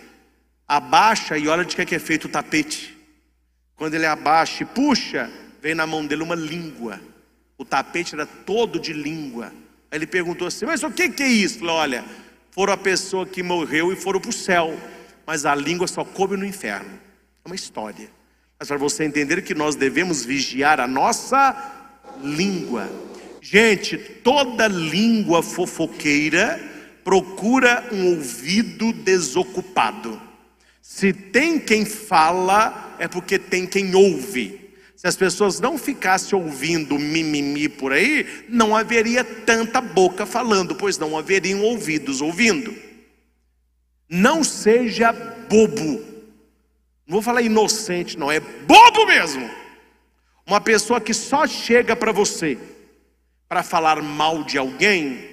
abaixa 0.67 1.37
e 1.37 1.47
olha 1.47 1.63
de 1.63 1.75
que 1.75 1.83
é, 1.83 1.85
que 1.85 1.93
é 1.93 1.99
feito 1.99 2.25
o 2.25 2.31
tapete. 2.31 2.97
Quando 3.75 3.93
ele 3.93 4.07
abaixa 4.07 4.63
e 4.63 4.65
puxa, 4.65 5.29
vem 5.61 5.75
na 5.75 5.85
mão 5.85 6.03
dele 6.07 6.23
uma 6.23 6.33
língua. 6.33 6.99
O 7.55 7.63
tapete 7.63 8.15
era 8.15 8.25
todo 8.25 8.79
de 8.79 8.93
língua. 8.93 9.53
Aí 9.91 9.99
ele 9.99 10.07
perguntou 10.07 10.47
assim: 10.47 10.65
Mas 10.65 10.81
o 10.81 10.89
que, 10.89 11.07
que 11.09 11.21
é 11.21 11.27
isso? 11.27 11.59
Falou: 11.59 11.75
Olha, 11.75 12.03
foram 12.51 12.73
a 12.73 12.77
pessoa 12.77 13.25
que 13.25 13.43
morreu 13.43 13.91
e 13.91 13.95
foram 13.95 14.19
para 14.19 14.29
o 14.29 14.33
céu, 14.33 14.77
mas 15.25 15.45
a 15.45 15.53
língua 15.55 15.87
só 15.87 16.03
coube 16.03 16.35
no 16.35 16.45
inferno. 16.45 16.99
É 17.45 17.47
uma 17.47 17.55
história. 17.55 18.09
Mas 18.59 18.67
para 18.67 18.77
você 18.77 19.03
entender 19.03 19.41
que 19.41 19.55
nós 19.55 19.75
devemos 19.75 20.25
vigiar 20.25 20.79
a 20.79 20.87
nossa 20.87 21.55
língua. 22.21 22.89
Gente, 23.41 23.97
toda 23.97 24.67
língua 24.67 25.41
fofoqueira 25.41 26.59
procura 27.03 27.87
um 27.91 28.15
ouvido 28.15 28.91
desocupado. 28.91 30.21
Se 30.81 31.13
tem 31.13 31.59
quem 31.59 31.85
fala, 31.85 32.95
é 32.99 33.07
porque 33.07 33.39
tem 33.39 33.65
quem 33.65 33.95
ouve. 33.95 34.58
Se 34.99 35.07
as 35.07 35.15
pessoas 35.15 35.61
não 35.61 35.77
ficassem 35.77 36.37
ouvindo 36.37 36.99
mimimi 36.99 37.69
por 37.69 37.93
aí, 37.93 38.43
não 38.49 38.75
haveria 38.75 39.23
tanta 39.23 39.79
boca 39.79 40.25
falando, 40.25 40.75
pois 40.75 40.97
não 40.97 41.17
haveriam 41.17 41.61
ouvidos 41.61 42.19
ouvindo. 42.19 42.75
Não 44.09 44.43
seja 44.43 45.13
bobo. 45.13 46.03
Não 47.07 47.13
vou 47.13 47.21
falar 47.21 47.41
inocente, 47.41 48.17
não, 48.17 48.29
é 48.29 48.41
bobo 48.41 49.05
mesmo. 49.05 49.49
Uma 50.45 50.59
pessoa 50.59 50.99
que 50.99 51.13
só 51.13 51.47
chega 51.47 51.95
para 51.95 52.11
você 52.11 52.57
para 53.47 53.63
falar 53.63 54.01
mal 54.01 54.43
de 54.43 54.57
alguém, 54.57 55.29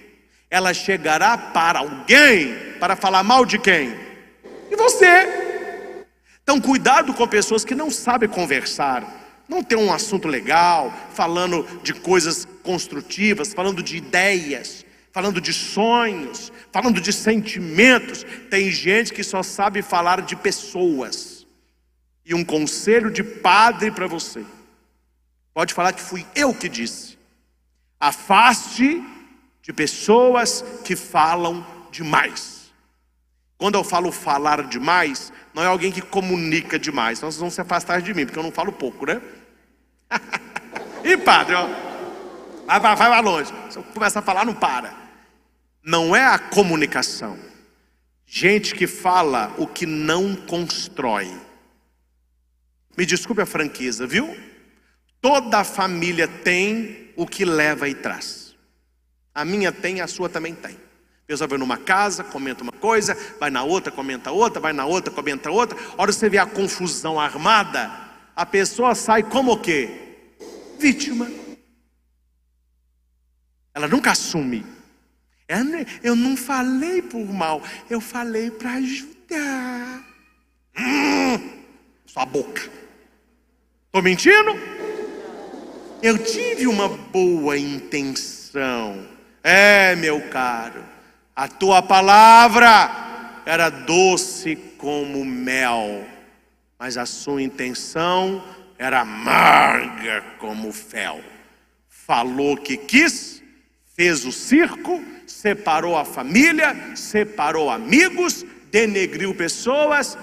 ela 0.48 0.72
chegará 0.72 1.36
para 1.36 1.80
alguém 1.80 2.54
para 2.78 2.94
falar 2.94 3.24
mal 3.24 3.44
de 3.44 3.58
quem? 3.58 3.90
De 4.70 4.76
você. 4.76 5.26
Então, 6.40 6.60
cuidado 6.60 7.12
com 7.12 7.26
pessoas 7.26 7.64
que 7.64 7.74
não 7.74 7.90
sabem 7.90 8.28
conversar 8.28 9.25
não 9.48 9.62
ter 9.62 9.76
um 9.76 9.92
assunto 9.92 10.26
legal, 10.26 10.92
falando 11.12 11.64
de 11.82 11.94
coisas 11.94 12.46
construtivas, 12.62 13.54
falando 13.54 13.82
de 13.82 13.96
ideias, 13.96 14.84
falando 15.12 15.40
de 15.40 15.52
sonhos, 15.52 16.52
falando 16.72 17.00
de 17.00 17.12
sentimentos. 17.12 18.24
Tem 18.50 18.70
gente 18.70 19.12
que 19.12 19.22
só 19.22 19.42
sabe 19.42 19.82
falar 19.82 20.22
de 20.22 20.34
pessoas. 20.36 21.46
E 22.24 22.34
um 22.34 22.44
conselho 22.44 23.10
de 23.10 23.22
padre 23.22 23.90
para 23.90 24.06
você. 24.06 24.44
Pode 25.54 25.72
falar 25.72 25.92
que 25.92 26.02
fui 26.02 26.26
eu 26.34 26.52
que 26.52 26.68
disse. 26.68 27.16
Afaste 28.00 29.02
de 29.62 29.72
pessoas 29.72 30.64
que 30.84 30.94
falam 30.94 31.64
demais. 31.90 32.56
Quando 33.56 33.76
eu 33.76 33.84
falo 33.84 34.12
falar 34.12 34.64
demais, 34.64 35.32
não 35.54 35.62
é 35.62 35.66
alguém 35.66 35.90
que 35.90 36.02
comunica 36.02 36.78
demais. 36.78 37.18
Então 37.18 37.30
vocês 37.30 37.40
vão 37.40 37.48
se 37.48 37.60
afastar 37.60 38.02
de 38.02 38.12
mim, 38.12 38.26
porque 38.26 38.38
eu 38.38 38.42
não 38.42 38.52
falo 38.52 38.70
pouco, 38.70 39.06
né? 39.06 39.22
e 41.04 41.16
padre, 41.16 41.54
ó. 41.54 41.66
Vai, 42.66 42.80
vai, 42.80 42.96
vai 42.96 43.22
longe. 43.22 43.52
Se 43.70 43.78
eu 43.78 43.82
começar 43.82 44.20
a 44.20 44.22
falar, 44.22 44.44
não 44.44 44.54
para. 44.54 44.94
Não 45.82 46.14
é 46.14 46.24
a 46.24 46.38
comunicação. 46.38 47.38
Gente 48.26 48.74
que 48.74 48.86
fala 48.86 49.54
o 49.56 49.66
que 49.66 49.86
não 49.86 50.34
constrói. 50.34 51.32
Me 52.96 53.06
desculpe 53.06 53.40
a 53.40 53.46
franqueza, 53.46 54.06
viu? 54.06 54.36
Toda 55.20 55.62
família 55.62 56.26
tem 56.26 57.12
o 57.16 57.26
que 57.26 57.44
leva 57.44 57.88
e 57.88 57.94
traz. 57.94 58.54
A 59.34 59.44
minha 59.44 59.70
tem, 59.70 60.00
a 60.00 60.06
sua 60.06 60.28
também 60.28 60.54
tem. 60.54 60.76
Pessoa 61.26 61.48
vai 61.48 61.58
numa 61.58 61.76
casa, 61.76 62.22
comenta 62.22 62.62
uma 62.62 62.72
coisa, 62.72 63.16
vai 63.40 63.50
na 63.50 63.64
outra, 63.64 63.90
comenta 63.90 64.30
outra, 64.30 64.60
vai 64.60 64.72
na 64.72 64.86
outra, 64.86 65.12
comenta 65.12 65.50
outra. 65.50 65.76
A 65.98 66.02
hora 66.02 66.12
você 66.12 66.28
vê 66.28 66.38
a 66.38 66.46
confusão 66.46 67.18
armada, 67.18 67.90
a 68.36 68.44
pessoa 68.44 68.94
sai 68.94 69.22
como 69.22 69.52
o 69.52 69.60
quê? 69.60 69.88
Vítima. 70.78 71.28
Ela 73.74 73.88
nunca 73.88 74.12
assume. 74.12 74.64
Eu 76.02 76.14
não 76.14 76.36
falei 76.36 77.00
por 77.00 77.24
mal, 77.32 77.62
eu 77.88 78.00
falei 78.00 78.50
para 78.50 78.74
ajudar. 78.74 80.04
Hum, 80.78 81.62
sua 82.04 82.26
boca. 82.26 82.70
Estou 83.86 84.02
mentindo? 84.02 84.52
Eu 86.02 86.18
tive 86.18 86.66
uma 86.66 86.88
boa 86.88 87.56
intenção. 87.56 89.06
É, 89.42 89.96
meu 89.96 90.28
caro. 90.28 90.84
A 91.34 91.48
tua 91.48 91.80
palavra 91.82 93.42
era 93.46 93.70
doce 93.70 94.56
como 94.76 95.24
mel, 95.24 96.04
mas 96.78 96.96
a 96.96 97.06
sua 97.06 97.42
intenção 97.42 98.42
era 98.78 99.00
amarga 99.00 100.22
como 100.38 100.72
fel. 100.72 101.20
Falou 101.88 102.56
que 102.56 102.76
quis, 102.76 103.42
fez 103.94 104.24
o 104.24 104.32
circo, 104.32 105.02
separou 105.26 105.96
a 105.96 106.04
família, 106.04 106.94
separou 106.94 107.70
amigos, 107.70 108.44
denegriu 108.70 109.34
pessoas 109.34 110.16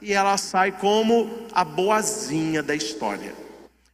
e 0.00 0.12
ela 0.12 0.36
sai 0.36 0.72
como 0.72 1.46
a 1.52 1.64
boazinha 1.64 2.62
da 2.62 2.74
história. 2.74 3.34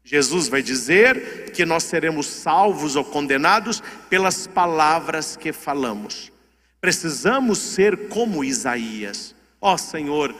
Jesus 0.03 0.49
vai 0.49 0.61
dizer 0.61 1.53
que 1.53 1.64
nós 1.64 1.85
seremos 1.85 2.27
salvos 2.27 2.96
ou 2.96 3.05
condenados 3.05 3.81
pelas 4.09 4.46
palavras 4.46 5.37
que 5.37 5.53
falamos. 5.53 6.33
Precisamos 6.81 7.59
ser 7.59 8.09
como 8.09 8.42
Isaías. 8.42 9.37
Ó 9.61 9.75
oh, 9.75 9.79
Senhor, 9.79 10.35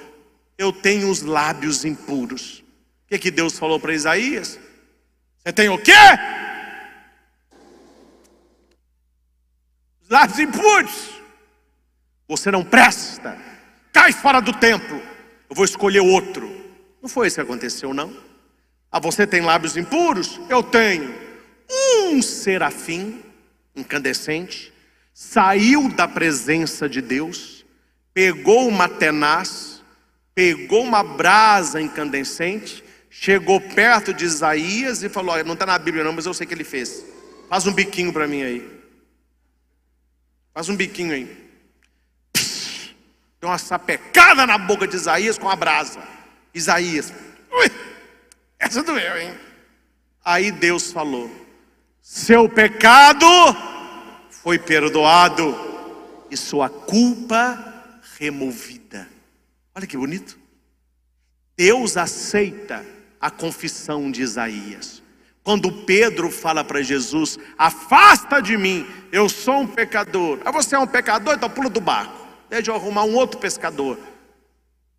eu 0.61 0.71
tenho 0.71 1.11
os 1.11 1.23
lábios 1.23 1.87
impuros. 1.87 2.59
O 2.59 3.09
que, 3.09 3.19
que 3.19 3.31
Deus 3.31 3.59
falou 3.59 3.81
para 3.81 3.95
Isaías? 3.95 4.61
Você 5.39 5.53
tem 5.55 5.71
o 5.71 5.79
quê? 5.79 5.93
Os 10.03 10.11
lábios 10.11 10.39
impuros. 10.39 11.11
Você 12.29 12.51
não 12.51 12.63
presta. 12.63 13.39
Cai 13.91 14.13
fora 14.13 14.39
do 14.39 14.53
templo. 14.53 15.01
Eu 15.49 15.57
vou 15.57 15.65
escolher 15.65 16.01
outro. 16.01 16.47
Não 17.01 17.09
foi 17.09 17.29
isso 17.29 17.37
que 17.37 17.41
aconteceu, 17.41 17.95
não. 17.95 18.15
Ah, 18.93 19.01
você 19.01 19.27
tem 19.27 19.41
lábios 19.41 19.79
impuros? 19.79 20.39
Eu 20.51 20.63
tenho. 20.63 21.15
Um 22.11 22.21
serafim 22.21 23.23
incandescente 23.75 24.71
saiu 25.15 25.89
da 25.89 26.07
presença 26.07 26.87
de 26.87 27.01
Deus, 27.01 27.65
pegou 28.13 28.69
uma 28.69 28.89
tenaz, 28.89 29.80
pegou 30.35 30.83
uma 30.83 31.03
brasa 31.03 31.81
incandescente, 31.81 32.85
chegou 33.09 33.61
perto 33.61 34.13
de 34.13 34.25
Isaías 34.25 35.03
e 35.03 35.09
falou: 35.09 35.43
Não 35.45 35.55
está 35.55 35.67
na 35.67 35.79
Bíblia, 35.79 36.05
não, 36.05 36.13
mas 36.13 36.27
eu 36.27 36.35
sei 36.35 36.47
que 36.47 36.55
ele 36.55 36.65
fez. 36.65 37.05
Faz 37.49 37.67
um 37.67 37.73
biquinho 37.73 38.13
para 38.13 38.27
mim 38.27 38.43
aí. 38.43 38.81
Faz 40.55 40.69
um 40.69 40.77
biquinho 40.77 41.13
aí. 41.13 41.51
Deu 43.41 43.49
uma 43.49 43.59
sapecada 43.59 44.47
na 44.47 44.59
boca 44.59 44.87
de 44.87 44.97
Isaías 44.97 45.39
com 45.39 45.49
a 45.49 45.57
brasa. 45.57 46.01
Isaías, 46.53 47.13
ui, 47.51 47.71
essa 48.59 48.83
doeu, 48.83 49.19
hein? 49.19 49.35
Aí 50.25 50.51
Deus 50.53 50.93
falou: 50.93 51.31
Seu 52.03 52.49
pecado 52.49 53.27
foi 54.31 54.59
perdoado 54.59 55.57
e 56.31 56.37
sua 56.37 56.69
culpa 56.69 57.97
removida. 58.19 58.80
Olha 59.81 59.87
que 59.87 59.97
bonito. 59.97 60.39
Deus 61.57 61.97
aceita 61.97 62.85
a 63.19 63.31
confissão 63.31 64.11
de 64.11 64.21
Isaías. 64.21 65.03
Quando 65.43 65.73
Pedro 65.73 66.31
fala 66.31 66.63
para 66.63 66.83
Jesus: 66.83 67.39
Afasta 67.57 68.43
de 68.43 68.59
mim, 68.59 68.87
eu 69.11 69.27
sou 69.27 69.61
um 69.61 69.67
pecador. 69.67 70.39
Ah, 70.45 70.53
você 70.53 70.75
é 70.75 70.79
um 70.79 70.87
pecador, 70.87 71.33
então 71.35 71.49
pula 71.49 71.71
do 71.71 71.81
barco. 71.81 72.27
Deixa 72.51 72.71
eu 72.71 72.75
arrumar 72.75 73.05
um 73.05 73.15
outro 73.15 73.41
pescador. 73.41 73.99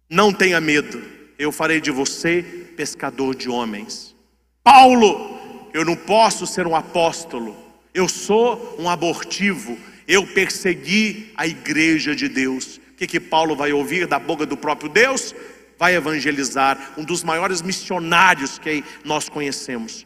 Não 0.09 0.33
tenha 0.33 0.59
medo, 0.59 0.99
eu 1.37 1.51
farei 1.51 1.79
de 1.79 1.91
você 1.91 2.41
pescador 2.75 3.35
de 3.35 3.51
homens. 3.51 4.15
Paulo, 4.63 5.69
eu 5.75 5.85
não 5.85 5.95
posso 5.95 6.47
ser 6.47 6.65
um 6.65 6.75
apóstolo, 6.75 7.55
eu 7.93 8.09
sou 8.09 8.77
um 8.79 8.89
abortivo, 8.89 9.77
eu 10.07 10.25
persegui 10.25 11.31
a 11.37 11.45
igreja 11.45 12.15
de 12.15 12.27
Deus. 12.27 12.80
Que, 13.01 13.07
que 13.07 13.19
Paulo 13.19 13.55
vai 13.55 13.73
ouvir 13.73 14.05
da 14.05 14.19
boca 14.19 14.45
do 14.45 14.55
próprio 14.55 14.87
Deus? 14.87 15.33
Vai 15.75 15.95
evangelizar, 15.95 16.93
um 16.95 17.03
dos 17.03 17.23
maiores 17.23 17.59
missionários 17.59 18.59
que 18.59 18.83
nós 19.03 19.27
conhecemos. 19.27 20.05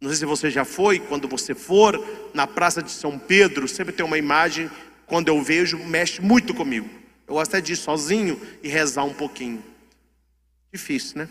Não 0.00 0.08
sei 0.08 0.18
se 0.18 0.24
você 0.24 0.52
já 0.52 0.64
foi, 0.64 1.00
quando 1.00 1.26
você 1.26 1.52
for 1.52 2.00
na 2.32 2.46
Praça 2.46 2.80
de 2.80 2.92
São 2.92 3.18
Pedro, 3.18 3.66
sempre 3.66 3.92
tem 3.92 4.06
uma 4.06 4.16
imagem, 4.16 4.70
quando 5.04 5.26
eu 5.30 5.42
vejo, 5.42 5.78
mexe 5.78 6.22
muito 6.22 6.54
comigo. 6.54 6.88
Eu 7.26 7.34
gosto 7.34 7.56
até 7.56 7.60
de 7.60 7.72
ir 7.72 7.76
sozinho 7.76 8.40
e 8.62 8.68
rezar 8.68 9.02
um 9.02 9.12
pouquinho. 9.12 9.60
Difícil, 10.72 11.18
né? 11.18 11.28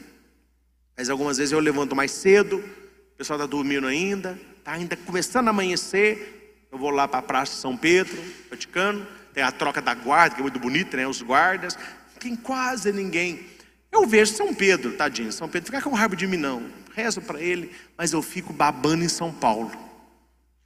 Mas 0.98 1.10
algumas 1.10 1.38
vezes 1.38 1.54
eu 1.54 1.60
levanto 1.62 1.96
mais 1.96 2.12
cedo, 2.12 2.58
o 2.58 3.18
pessoal 3.18 3.40
está 3.40 3.50
dormindo 3.50 3.88
ainda, 3.88 4.38
está 4.58 4.74
ainda 4.74 4.98
começando 4.98 5.48
a 5.48 5.52
amanhecer. 5.52 6.68
Eu 6.70 6.78
vou 6.78 6.90
lá 6.90 7.08
para 7.08 7.20
a 7.20 7.24
Praça 7.24 7.54
de 7.54 7.60
São 7.60 7.78
Pedro, 7.78 8.22
Vaticano, 8.50 9.08
tem 9.34 9.44
a 9.44 9.52
troca 9.52 9.82
da 9.82 9.94
guarda, 9.94 10.36
que 10.36 10.42
é 10.42 10.44
muito 10.44 10.60
bonita, 10.60 10.98
né? 10.98 11.08
Os 11.08 11.22
guardas, 11.22 11.78
tem 12.20 12.36
quase 12.36 12.92
ninguém. 12.92 13.46
Eu 13.92 14.06
vejo 14.06 14.34
São 14.34 14.54
Pedro, 14.54 14.94
tadinho, 14.94 15.32
São 15.32 15.50
Pedro, 15.50 15.72
fica 15.72 15.82
com 15.82 15.96
raiva 15.96 16.16
de 16.16 16.28
mim 16.28 16.38
não. 16.38 16.70
Rezo 16.94 17.22
para 17.22 17.42
ele, 17.42 17.72
mas 17.98 18.14
eu 18.14 18.22
fico 18.22 18.54
babando 18.54 19.04
em 19.04 19.10
São 19.10 19.32
Paulo. 19.32 19.72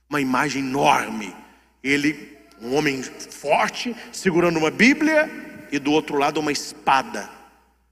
Uma 0.10 0.20
imagem 0.20 0.62
enorme. 0.64 1.34
Ele, 1.84 2.38
um 2.62 2.76
homem 2.76 3.02
forte, 3.04 3.96
segurando 4.12 4.58
uma 4.58 4.72
Bíblia, 4.72 5.30
e 5.72 5.80
do 5.80 5.92
outro 5.92 6.18
lado 6.18 6.40
uma 6.40 6.52
espada 6.52 7.30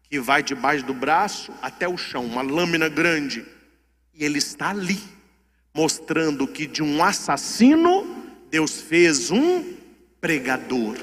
que 0.03 0.19
vai 0.19 0.43
debaixo 0.43 0.85
do 0.85 0.93
braço 0.93 1.53
até 1.61 1.87
o 1.87 1.97
chão, 1.97 2.25
uma 2.25 2.41
lâmina 2.41 2.89
grande. 2.89 3.45
E 4.13 4.25
ele 4.25 4.39
está 4.39 4.69
ali, 4.69 5.01
mostrando 5.73 6.45
que 6.45 6.67
de 6.67 6.83
um 6.83 7.01
assassino, 7.01 8.25
Deus 8.49 8.81
fez 8.81 9.31
um 9.31 9.80
pregador. 10.21 10.95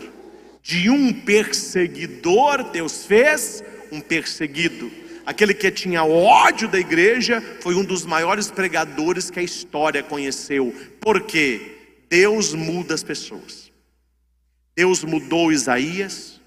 De 0.62 0.88
um 0.88 1.12
perseguidor, 1.12 2.70
Deus 2.70 3.04
fez 3.04 3.62
um 3.90 4.00
perseguido. 4.00 4.90
Aquele 5.26 5.52
que 5.52 5.70
tinha 5.70 6.04
ódio 6.04 6.68
da 6.68 6.78
igreja 6.78 7.42
foi 7.60 7.74
um 7.74 7.84
dos 7.84 8.06
maiores 8.06 8.50
pregadores 8.50 9.30
que 9.30 9.40
a 9.40 9.42
história 9.42 10.02
conheceu. 10.02 10.74
Por 11.00 11.20
quê? 11.22 11.76
Deus 12.08 12.54
muda 12.54 12.94
as 12.94 13.02
pessoas. 13.02 13.70
Deus 14.74 15.04
mudou 15.04 15.52
Isaías, 15.52 16.40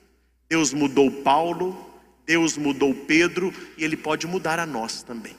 Deus 0.49 0.73
mudou 0.73 1.11
Paulo, 1.11 1.77
Deus 2.25 2.57
mudou 2.57 2.95
Pedro 2.95 3.53
e 3.77 3.83
Ele 3.83 3.97
pode 3.97 4.25
mudar 4.25 4.57
a 4.57 4.65
nós 4.65 5.03
também. 5.03 5.35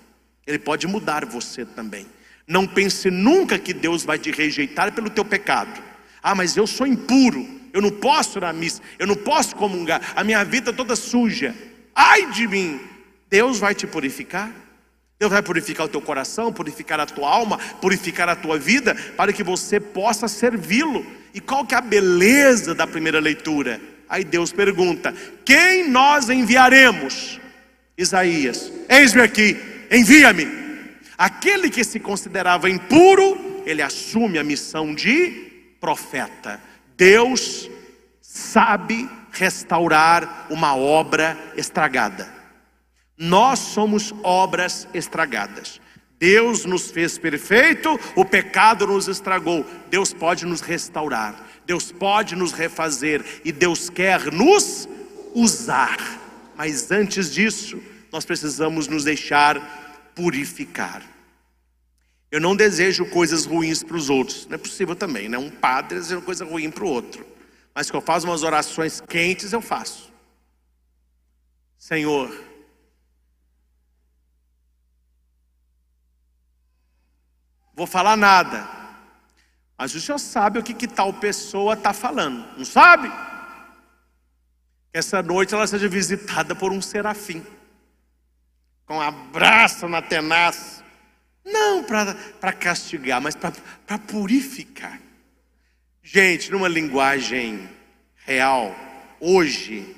Ele 0.47 0.59
pode 0.59 0.87
mudar 0.87 1.25
você 1.25 1.65
também. 1.65 2.07
Não 2.47 2.67
pense 2.67 3.11
nunca 3.11 3.59
que 3.59 3.73
Deus 3.73 4.05
vai 4.05 4.19
te 4.19 4.31
rejeitar 4.31 4.93
pelo 4.93 5.09
teu 5.09 5.25
pecado. 5.25 5.83
Ah, 6.23 6.35
mas 6.35 6.57
eu 6.57 6.67
sou 6.67 6.87
impuro, 6.87 7.47
eu 7.73 7.83
não 7.83 7.91
posso 7.91 8.39
ir 8.39 8.45
à 8.45 8.53
missa, 8.53 8.81
eu 8.99 9.07
não 9.07 9.17
posso 9.17 9.57
comungar, 9.57 10.13
a 10.15 10.23
minha 10.23 10.45
vida 10.45 10.71
é 10.71 10.73
toda 10.73 10.95
suja. 10.95 11.55
Ai 11.95 12.31
de 12.31 12.47
mim! 12.47 12.81
Deus 13.29 13.59
vai 13.59 13.75
te 13.75 13.87
purificar. 13.87 14.51
Deus 15.19 15.33
vai 15.33 15.41
purificar 15.41 15.87
o 15.87 15.89
teu 15.89 16.01
coração, 16.01 16.53
purificar 16.53 16.99
a 17.01 17.07
tua 17.07 17.31
alma, 17.31 17.57
purificar 17.81 18.29
a 18.29 18.37
tua 18.37 18.59
vida, 18.59 18.95
para 19.17 19.33
que 19.33 19.43
você 19.43 19.79
possa 19.79 20.27
servi-lo. 20.29 21.07
E 21.33 21.41
qual 21.41 21.65
que 21.65 21.75
é 21.75 21.79
a 21.79 21.81
beleza 21.81 22.75
da 22.75 22.87
primeira 22.87 23.21
leitura? 23.21 23.81
Aí 24.09 24.25
Deus 24.25 24.53
pergunta: 24.53 25.15
Quem 25.45 25.89
nós 25.89 26.29
enviaremos? 26.29 27.41
Isaías, 27.97 28.73
eis-me 28.89 29.23
aqui, 29.23 29.57
envia-me. 29.91 30.49
Aquele 31.17 31.71
que 31.71 31.85
se 31.85 32.01
considerava 32.01 32.69
impuro, 32.69 33.63
ele 33.65 33.81
assume 33.81 34.39
a 34.39 34.45
missão 34.45 34.95
de 34.95 35.52
profeta. 35.83 36.61
Deus 36.97 37.69
sabe 38.21 39.11
restaurar 39.33 40.47
uma 40.49 40.77
obra 40.77 41.37
estragada. 41.57 42.33
Nós 43.19 43.59
somos 43.59 44.15
obras 44.23 44.87
estragadas. 44.95 45.81
Deus 46.21 46.65
nos 46.65 46.93
fez 46.93 47.19
perfeito, 47.19 47.99
o 48.15 48.25
pecado 48.25 48.87
nos 48.87 49.09
estragou. 49.09 49.67
Deus 49.91 50.15
pode 50.15 50.47
nos 50.47 50.61
restaurar. 50.61 51.35
Deus 51.67 51.91
pode 51.91 52.37
nos 52.37 52.53
refazer 52.53 53.25
e 53.45 53.51
Deus 53.51 53.91
quer 53.91 54.33
nos 54.33 54.89
usar. 55.35 55.99
Mas 56.57 56.93
antes 56.93 57.33
disso, 57.33 57.83
nós 58.13 58.25
precisamos 58.25 58.87
nos 58.87 59.03
deixar 59.03 60.13
purificar. 60.15 61.03
Eu 62.33 62.41
não 62.41 62.57
desejo 62.57 63.05
coisas 63.05 63.45
ruins 63.45 63.83
para 63.83 63.95
os 63.95 64.09
outros, 64.09 64.47
não 64.47 64.55
é 64.55 64.59
possível 64.59 64.97
também, 64.97 65.29
né? 65.29 65.37
Um 65.37 65.51
padre 65.51 65.99
deseja 65.99 66.19
coisa 66.23 66.47
ruim 66.47 66.71
para 66.71 66.83
o 66.83 66.89
outro, 66.89 67.27
mas 67.75 67.91
que 67.91 67.97
eu 67.97 68.01
faço 68.01 68.27
umas 68.27 68.43
orações 68.43 69.03
quentes, 69.03 69.53
eu 69.53 69.61
faço. 69.61 70.11
Senhor, 71.77 72.35
vou 77.75 77.87
falar 77.87 78.17
nada, 78.17 78.67
mas 79.77 79.95
o 79.95 80.01
senhor 80.01 80.19
sabe 80.19 80.59
o 80.59 80.63
que, 80.63 80.73
que 80.73 80.89
tal 80.89 81.13
pessoa 81.13 81.75
está 81.75 81.93
falando, 81.93 82.47
não 82.57 82.65
sabe? 82.65 83.11
Que 84.91 84.99
essa 84.99 85.23
noite 85.23 85.53
ela 85.53 85.67
seja 85.67 85.87
visitada 85.87 86.55
por 86.55 86.73
um 86.73 86.81
serafim, 86.81 87.45
com 88.87 88.97
um 88.97 89.03
abraço 89.03 89.87
na 89.87 90.01
tenaz, 90.01 90.72
não 91.45 91.83
para 91.85 92.53
castigar, 92.53 93.21
mas 93.21 93.35
para 93.35 93.99
purificar. 93.99 95.01
Gente, 96.03 96.51
numa 96.51 96.69
linguagem 96.69 97.69
real, 98.25 98.75
hoje, 99.21 99.97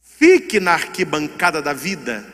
fique 0.00 0.60
na 0.60 0.72
arquibancada 0.72 1.60
da 1.60 1.72
vida, 1.72 2.26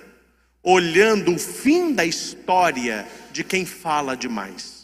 olhando 0.62 1.34
o 1.34 1.38
fim 1.38 1.92
da 1.92 2.04
história 2.04 3.06
de 3.32 3.44
quem 3.44 3.64
fala 3.64 4.16
demais 4.16 4.76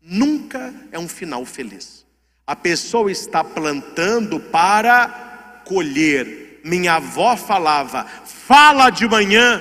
nunca 0.00 0.74
é 0.90 0.98
um 0.98 1.08
final 1.08 1.44
feliz. 1.44 2.06
A 2.46 2.56
pessoa 2.56 3.12
está 3.12 3.44
plantando 3.44 4.40
para 4.40 5.62
colher, 5.64 6.60
minha 6.64 6.94
avó 6.94 7.36
falava: 7.36 8.04
fala 8.24 8.90
de 8.90 9.06
manhã 9.06 9.60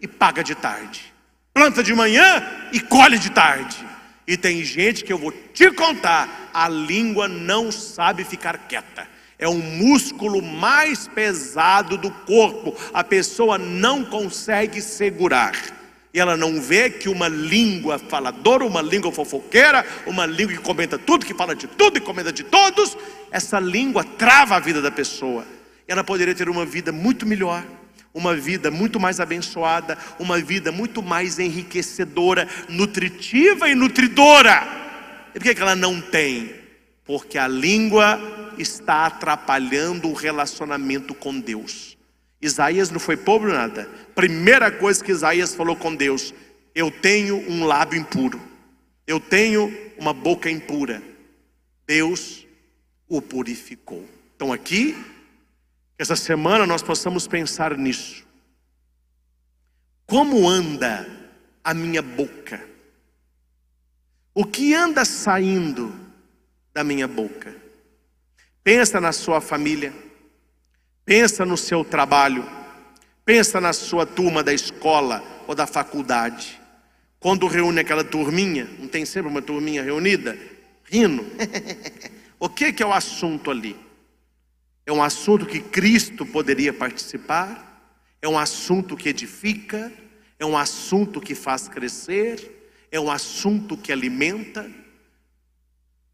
e 0.00 0.08
paga 0.08 0.42
de 0.42 0.54
tarde, 0.54 1.07
planta 1.58 1.82
de 1.82 1.92
manhã 1.92 2.40
e 2.72 2.78
colhe 2.78 3.18
de 3.18 3.32
tarde. 3.32 3.84
E 4.24 4.36
tem 4.36 4.62
gente 4.62 5.02
que 5.02 5.12
eu 5.12 5.18
vou 5.18 5.32
te 5.32 5.68
contar, 5.72 6.50
a 6.54 6.68
língua 6.68 7.26
não 7.26 7.72
sabe 7.72 8.22
ficar 8.22 8.56
quieta. 8.58 9.08
É 9.36 9.48
um 9.48 9.58
músculo 9.58 10.40
mais 10.40 11.08
pesado 11.08 11.96
do 11.96 12.12
corpo. 12.12 12.76
A 12.94 13.02
pessoa 13.02 13.58
não 13.58 14.04
consegue 14.04 14.80
segurar. 14.80 15.52
E 16.14 16.20
ela 16.20 16.36
não 16.36 16.60
vê 16.60 16.90
que 16.90 17.08
uma 17.08 17.26
língua 17.26 17.98
faladora, 17.98 18.64
uma 18.64 18.80
língua 18.80 19.10
fofoqueira, 19.10 19.84
uma 20.06 20.26
língua 20.26 20.54
que 20.54 20.62
comenta 20.62 20.96
tudo, 20.96 21.26
que 21.26 21.34
fala 21.34 21.56
de 21.56 21.66
tudo 21.66 21.98
e 21.98 22.00
comenta 22.00 22.32
de 22.32 22.44
todos, 22.44 22.96
essa 23.32 23.58
língua 23.58 24.04
trava 24.04 24.54
a 24.54 24.60
vida 24.60 24.80
da 24.80 24.92
pessoa. 24.92 25.44
Ela 25.88 26.04
poderia 26.04 26.36
ter 26.36 26.48
uma 26.48 26.64
vida 26.64 26.92
muito 26.92 27.26
melhor 27.26 27.64
uma 28.12 28.34
vida 28.34 28.70
muito 28.70 28.98
mais 28.98 29.20
abençoada, 29.20 29.96
uma 30.18 30.38
vida 30.40 30.72
muito 30.72 31.02
mais 31.02 31.38
enriquecedora, 31.38 32.48
nutritiva 32.68 33.68
e 33.68 33.74
nutridora. 33.74 34.66
E 35.34 35.38
por 35.38 35.54
que 35.54 35.60
ela 35.60 35.76
não 35.76 36.00
tem? 36.00 36.54
Porque 37.04 37.38
a 37.38 37.46
língua 37.46 38.20
está 38.58 39.06
atrapalhando 39.06 40.08
o 40.08 40.14
relacionamento 40.14 41.14
com 41.14 41.38
Deus. 41.38 41.96
Isaías 42.40 42.90
não 42.90 43.00
foi 43.00 43.16
pobre 43.16 43.52
nada. 43.52 43.88
Primeira 44.14 44.70
coisa 44.70 45.02
que 45.02 45.12
Isaías 45.12 45.54
falou 45.54 45.76
com 45.76 45.94
Deus: 45.94 46.34
Eu 46.74 46.90
tenho 46.90 47.36
um 47.50 47.64
lábio 47.64 48.00
impuro, 48.00 48.40
eu 49.06 49.18
tenho 49.18 49.74
uma 49.98 50.12
boca 50.12 50.50
impura. 50.50 51.02
Deus 51.86 52.46
o 53.08 53.22
purificou. 53.22 54.04
Então 54.36 54.52
aqui 54.52 54.96
essa 55.98 56.14
semana 56.14 56.64
nós 56.64 56.80
possamos 56.80 57.26
pensar 57.26 57.76
nisso. 57.76 58.24
Como 60.06 60.48
anda 60.48 61.06
a 61.62 61.74
minha 61.74 62.00
boca? 62.00 62.64
O 64.32 64.44
que 64.44 64.72
anda 64.72 65.04
saindo 65.04 65.92
da 66.72 66.84
minha 66.84 67.08
boca? 67.08 67.54
Pensa 68.62 69.00
na 69.00 69.12
sua 69.12 69.40
família, 69.40 69.92
pensa 71.04 71.44
no 71.44 71.56
seu 71.56 71.84
trabalho, 71.84 72.46
pensa 73.24 73.60
na 73.60 73.72
sua 73.72 74.06
turma 74.06 74.42
da 74.42 74.54
escola 74.54 75.22
ou 75.48 75.54
da 75.54 75.66
faculdade. 75.66 76.60
Quando 77.18 77.48
reúne 77.48 77.80
aquela 77.80 78.04
turminha, 78.04 78.68
não 78.78 78.86
tem 78.86 79.04
sempre 79.04 79.28
uma 79.28 79.42
turminha 79.42 79.82
reunida? 79.82 80.38
Rindo. 80.84 81.26
o 82.38 82.48
que, 82.48 82.72
que 82.72 82.82
é 82.82 82.86
o 82.86 82.92
assunto 82.92 83.50
ali? 83.50 83.87
É 84.88 84.92
um 84.92 85.02
assunto 85.02 85.44
que 85.44 85.60
Cristo 85.60 86.24
poderia 86.24 86.72
participar, 86.72 87.92
é 88.22 88.26
um 88.26 88.38
assunto 88.38 88.96
que 88.96 89.10
edifica, 89.10 89.92
é 90.38 90.46
um 90.46 90.56
assunto 90.56 91.20
que 91.20 91.34
faz 91.34 91.68
crescer, 91.68 92.70
é 92.90 92.98
um 92.98 93.10
assunto 93.10 93.76
que 93.76 93.92
alimenta. 93.92 94.66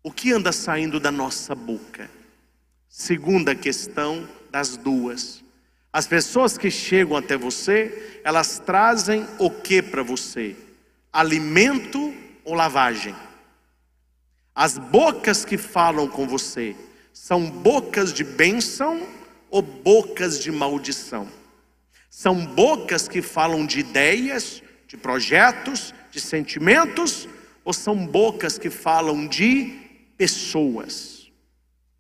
O 0.03 0.11
que 0.11 0.33
anda 0.33 0.51
saindo 0.51 0.99
da 0.99 1.13
nossa 1.13 1.55
boca? 1.55 2.11
Segunda 2.89 3.55
questão 3.55 4.29
das 4.51 4.77
duas. 4.77 5.45
As 5.93 6.09
pessoas 6.09 6.59
que 6.59 6.69
chegam 6.69 7.17
até 7.17 7.37
você, 7.37 8.21
elas 8.25 8.59
trazem 8.59 9.25
o 9.39 9.51
que 9.51 9.83
para 9.83 10.03
você? 10.03 10.57
Alimento 11.13 12.13
ou 12.45 12.55
lavagem? 12.55 13.15
As 14.53 14.79
bocas 14.79 15.45
que 15.45 15.57
falam 15.57 16.09
com 16.09 16.27
você, 16.27 16.75
são 17.15 17.49
bocas 17.49 18.13
de 18.13 18.25
bênção 18.25 19.07
ou 19.49 19.63
bocas 19.63 20.41
de 20.41 20.51
maldição? 20.51 21.29
São 22.11 22.45
bocas 22.45 23.07
que 23.07 23.23
falam 23.23 23.65
de 23.65 23.79
ideias, 23.79 24.61
de 24.89 24.97
projetos, 24.97 25.95
de 26.11 26.21
sentimentos, 26.21 27.29
ou 27.65 27.73
são 27.73 28.05
bocas 28.05 28.59
que 28.59 28.69
falam 28.69 29.29
de 29.29 29.79
pessoas? 30.19 31.31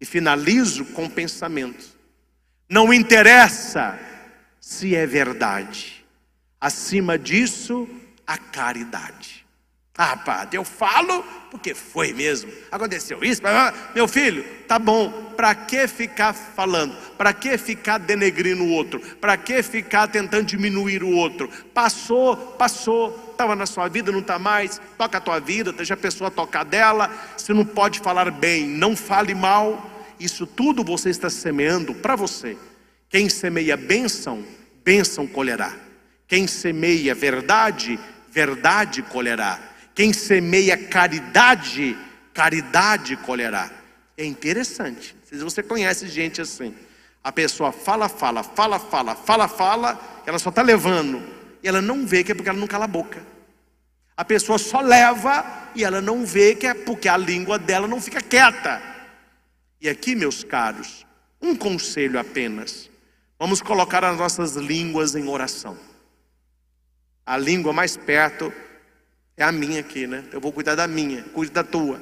E 0.00 0.04
finalizo 0.04 0.84
com 0.86 1.08
pensamento. 1.08 1.96
Não 2.68 2.92
interessa 2.92 3.96
se 4.60 4.96
é 4.96 5.06
verdade, 5.06 6.04
acima 6.60 7.16
disso, 7.16 7.88
a 8.26 8.36
caridade. 8.36 9.43
Ah, 9.96 10.16
padre, 10.16 10.58
eu 10.58 10.64
falo 10.64 11.22
porque 11.52 11.72
foi 11.72 12.12
mesmo. 12.12 12.50
Aconteceu 12.70 13.22
isso. 13.22 13.40
Meu 13.94 14.08
filho, 14.08 14.44
tá 14.66 14.76
bom. 14.76 15.08
Para 15.36 15.54
que 15.54 15.86
ficar 15.86 16.32
falando? 16.32 16.96
Para 17.16 17.32
que 17.32 17.56
ficar 17.56 17.98
denegrindo 17.98 18.64
o 18.64 18.70
outro? 18.70 18.98
Para 18.98 19.36
que 19.36 19.62
ficar 19.62 20.08
tentando 20.08 20.46
diminuir 20.46 21.04
o 21.04 21.10
outro? 21.10 21.48
Passou, 21.72 22.36
passou. 22.36 23.30
Estava 23.30 23.54
na 23.54 23.66
sua 23.66 23.86
vida, 23.86 24.10
não 24.10 24.18
está 24.18 24.36
mais. 24.36 24.80
Toca 24.98 25.18
a 25.18 25.20
tua 25.20 25.38
vida, 25.38 25.72
deixa 25.72 25.94
a 25.94 25.96
pessoa 25.96 26.28
tocar 26.28 26.64
dela. 26.64 27.08
Se 27.36 27.52
não 27.52 27.64
pode 27.64 28.00
falar 28.00 28.32
bem, 28.32 28.66
não 28.66 28.96
fale 28.96 29.32
mal. 29.32 29.90
Isso 30.18 30.44
tudo 30.44 30.82
você 30.82 31.10
está 31.10 31.30
semeando 31.30 31.94
para 31.94 32.16
você. 32.16 32.56
Quem 33.08 33.28
semeia 33.28 33.76
bênção, 33.76 34.44
bênção 34.84 35.24
colherá. 35.24 35.72
Quem 36.26 36.48
semeia 36.48 37.14
verdade, 37.14 37.96
verdade 38.28 39.02
colherá. 39.02 39.73
Quem 39.94 40.12
semeia 40.12 40.76
caridade, 40.76 41.96
caridade 42.32 43.16
colherá. 43.18 43.70
É 44.16 44.24
interessante. 44.24 45.14
Se 45.24 45.36
você 45.36 45.62
conhece 45.62 46.08
gente 46.08 46.40
assim, 46.40 46.74
a 47.22 47.30
pessoa 47.30 47.72
fala, 47.72 48.08
fala, 48.08 48.42
fala, 48.42 48.78
fala, 48.78 49.14
fala, 49.14 49.48
fala, 49.48 50.22
ela 50.26 50.38
só 50.38 50.50
está 50.50 50.62
levando, 50.62 51.22
e 51.62 51.68
ela 51.68 51.80
não 51.80 52.06
vê 52.06 52.24
que 52.24 52.32
é 52.32 52.34
porque 52.34 52.48
ela 52.48 52.58
não 52.58 52.66
cala 52.66 52.84
a 52.84 52.88
boca. 52.88 53.24
A 54.16 54.24
pessoa 54.24 54.58
só 54.58 54.80
leva 54.80 55.44
e 55.74 55.82
ela 55.82 56.00
não 56.00 56.24
vê 56.24 56.54
que 56.54 56.66
é 56.66 56.74
porque 56.74 57.08
a 57.08 57.16
língua 57.16 57.58
dela 57.58 57.88
não 57.88 58.00
fica 58.00 58.20
quieta. 58.20 58.80
E 59.80 59.88
aqui, 59.88 60.14
meus 60.14 60.44
caros, 60.44 61.04
um 61.42 61.56
conselho 61.56 62.18
apenas. 62.18 62.88
Vamos 63.38 63.60
colocar 63.60 64.04
as 64.04 64.16
nossas 64.16 64.54
línguas 64.54 65.16
em 65.16 65.28
oração. 65.28 65.76
A 67.26 67.36
língua 67.36 67.72
mais 67.72 67.96
perto 67.96 68.52
é 69.36 69.44
a 69.44 69.52
minha 69.52 69.80
aqui, 69.80 70.06
né? 70.06 70.24
Eu 70.32 70.40
vou 70.40 70.52
cuidar 70.52 70.74
da 70.74 70.86
minha, 70.86 71.22
cuide 71.24 71.52
da 71.52 71.64
tua. 71.64 72.00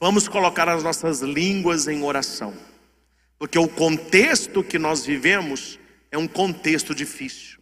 Vamos 0.00 0.28
colocar 0.28 0.68
as 0.68 0.82
nossas 0.82 1.20
línguas 1.20 1.88
em 1.88 2.02
oração, 2.02 2.54
porque 3.38 3.58
o 3.58 3.68
contexto 3.68 4.62
que 4.62 4.78
nós 4.78 5.04
vivemos 5.04 5.78
é 6.10 6.18
um 6.18 6.28
contexto 6.28 6.94
difícil. 6.94 7.58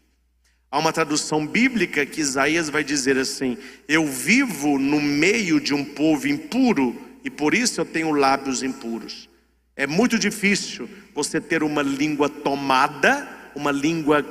Há 0.71 0.79
uma 0.79 0.93
tradução 0.93 1.47
bíblica 1.47 2.05
que 2.05 2.21
Isaías 2.21 2.69
vai 2.69 2.83
dizer 2.83 3.17
assim: 3.17 3.57
Eu 3.87 4.07
vivo 4.07 4.79
no 4.79 5.01
meio 5.01 5.61
de 5.61 5.73
um 5.73 5.85
povo 5.85 6.27
impuro 6.27 7.01
e 7.25 7.31
por 7.31 7.55
isso 7.55 7.81
eu 7.81 7.85
tenho 7.85 8.11
lábios 8.11 8.63
impuros. 8.63 9.29
É 9.77 9.87
muito 9.87 10.19
difícil 10.19 10.89
você 11.15 11.41
ter 11.41 11.63
uma 11.63 11.83
língua 11.83 12.29
tomada, 12.29 13.29
uma 13.55 13.71
língua 13.71 14.25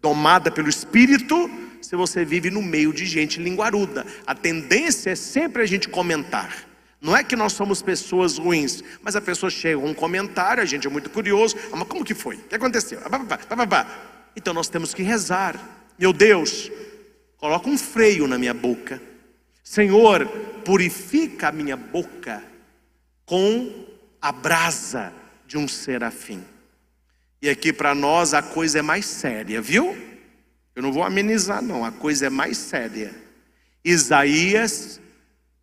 tomada 0.00 0.50
pelo 0.50 0.68
Espírito, 0.68 1.50
se 1.86 1.94
você 1.94 2.24
vive 2.24 2.50
no 2.50 2.60
meio 2.60 2.92
de 2.92 3.06
gente 3.06 3.40
linguaruda. 3.40 4.04
A 4.26 4.34
tendência 4.34 5.10
é 5.10 5.14
sempre 5.14 5.62
a 5.62 5.66
gente 5.66 5.88
comentar. 5.88 6.66
Não 7.00 7.16
é 7.16 7.22
que 7.22 7.36
nós 7.36 7.52
somos 7.52 7.80
pessoas 7.80 8.38
ruins, 8.38 8.82
mas 9.00 9.14
a 9.14 9.20
pessoa 9.20 9.48
chega 9.48 9.80
com 9.80 9.90
um 9.90 9.94
comentário, 9.94 10.60
a 10.62 10.66
gente 10.66 10.86
é 10.86 10.90
muito 10.90 11.08
curioso. 11.08 11.56
Ah, 11.72 11.76
mas 11.76 11.86
como 11.86 12.04
que 12.04 12.14
foi? 12.14 12.36
O 12.36 12.40
que 12.40 12.56
aconteceu? 12.56 13.00
Então 14.34 14.52
nós 14.52 14.68
temos 14.68 14.92
que 14.92 15.04
rezar. 15.04 15.58
Meu 15.96 16.12
Deus, 16.12 16.70
coloca 17.36 17.68
um 17.68 17.78
freio 17.78 18.26
na 18.26 18.36
minha 18.36 18.54
boca. 18.54 19.00
Senhor, 19.62 20.26
purifica 20.64 21.48
a 21.48 21.52
minha 21.52 21.76
boca 21.76 22.42
com 23.24 23.86
a 24.20 24.32
brasa 24.32 25.12
de 25.46 25.56
um 25.56 25.68
serafim. 25.68 26.42
E 27.40 27.48
aqui 27.48 27.72
para 27.72 27.94
nós 27.94 28.34
a 28.34 28.42
coisa 28.42 28.80
é 28.80 28.82
mais 28.82 29.06
séria, 29.06 29.60
viu? 29.62 30.15
Eu 30.76 30.82
não 30.82 30.92
vou 30.92 31.02
amenizar, 31.02 31.62
não, 31.62 31.86
a 31.86 31.90
coisa 31.90 32.26
é 32.26 32.30
mais 32.30 32.58
séria. 32.58 33.14
Isaías 33.82 35.00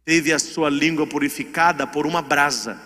teve 0.04 0.34
a 0.34 0.40
sua 0.40 0.72
língua 0.72 1.06
purificada 1.06 1.86
por 1.86 2.08
uma 2.08 2.20
brasa. 2.20 2.82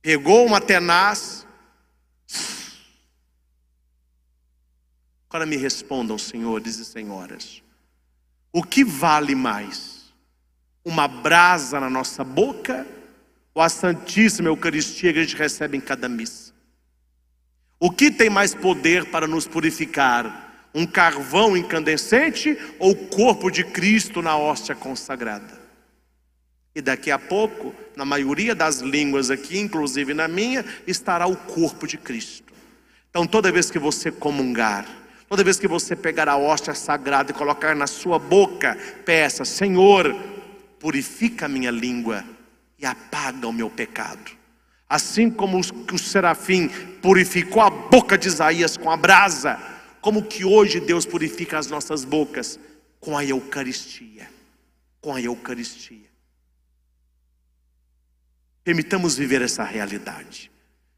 Pegou 0.00 0.46
uma 0.46 0.60
tenaz. 0.60 1.44
Agora 5.28 5.44
me 5.44 5.56
respondam, 5.56 6.16
senhores 6.16 6.78
e 6.78 6.84
senhoras. 6.84 7.60
O 8.52 8.62
que 8.62 8.84
vale 8.84 9.34
mais? 9.34 10.12
Uma 10.84 11.08
brasa 11.08 11.80
na 11.80 11.90
nossa 11.90 12.22
boca 12.22 12.86
ou 13.52 13.60
a 13.60 13.68
Santíssima 13.68 14.48
Eucaristia 14.48 15.12
que 15.12 15.18
a 15.18 15.22
gente 15.24 15.36
recebe 15.36 15.76
em 15.76 15.80
cada 15.80 16.08
missa? 16.08 16.52
O 17.80 17.90
que 17.90 18.12
tem 18.12 18.30
mais 18.30 18.54
poder 18.54 19.10
para 19.10 19.26
nos 19.26 19.48
purificar? 19.48 20.41
Um 20.74 20.86
carvão 20.86 21.56
incandescente 21.56 22.56
ou 22.78 22.92
o 22.92 23.06
corpo 23.08 23.50
de 23.50 23.64
Cristo 23.64 24.22
na 24.22 24.36
hóstia 24.36 24.74
consagrada? 24.74 25.60
E 26.74 26.80
daqui 26.80 27.10
a 27.10 27.18
pouco, 27.18 27.74
na 27.94 28.04
maioria 28.04 28.54
das 28.54 28.80
línguas 28.80 29.30
aqui, 29.30 29.58
inclusive 29.58 30.14
na 30.14 30.26
minha, 30.26 30.64
estará 30.86 31.26
o 31.26 31.36
corpo 31.36 31.86
de 31.86 31.98
Cristo. 31.98 32.52
Então, 33.10 33.26
toda 33.26 33.52
vez 33.52 33.70
que 33.70 33.78
você 33.78 34.10
comungar, 34.10 34.86
toda 35.28 35.44
vez 35.44 35.58
que 35.58 35.68
você 35.68 35.94
pegar 35.94 36.30
a 36.30 36.36
hóstia 36.36 36.74
sagrada 36.74 37.30
e 37.30 37.34
colocar 37.34 37.76
na 37.76 37.86
sua 37.86 38.18
boca, 38.18 38.78
peça: 39.04 39.44
Senhor, 39.44 40.16
purifica 40.80 41.44
a 41.44 41.48
minha 41.48 41.70
língua 41.70 42.24
e 42.78 42.86
apaga 42.86 43.46
o 43.46 43.52
meu 43.52 43.68
pecado. 43.68 44.32
Assim 44.88 45.30
como 45.30 45.58
o 45.58 45.98
serafim 45.98 46.68
purificou 47.02 47.62
a 47.62 47.70
boca 47.70 48.16
de 48.16 48.28
Isaías 48.28 48.78
com 48.78 48.90
a 48.90 48.96
brasa, 48.96 49.58
como 50.02 50.24
que 50.24 50.44
hoje 50.44 50.80
Deus 50.80 51.06
purifica 51.06 51.56
as 51.58 51.68
nossas 51.68 52.04
bocas 52.04 52.58
com 52.98 53.16
a 53.16 53.24
Eucaristia. 53.24 54.28
Com 55.00 55.14
a 55.14 55.20
Eucaristia. 55.20 56.10
Permitamos 58.64 59.16
viver 59.16 59.40
essa 59.40 59.62
realidade. 59.62 60.50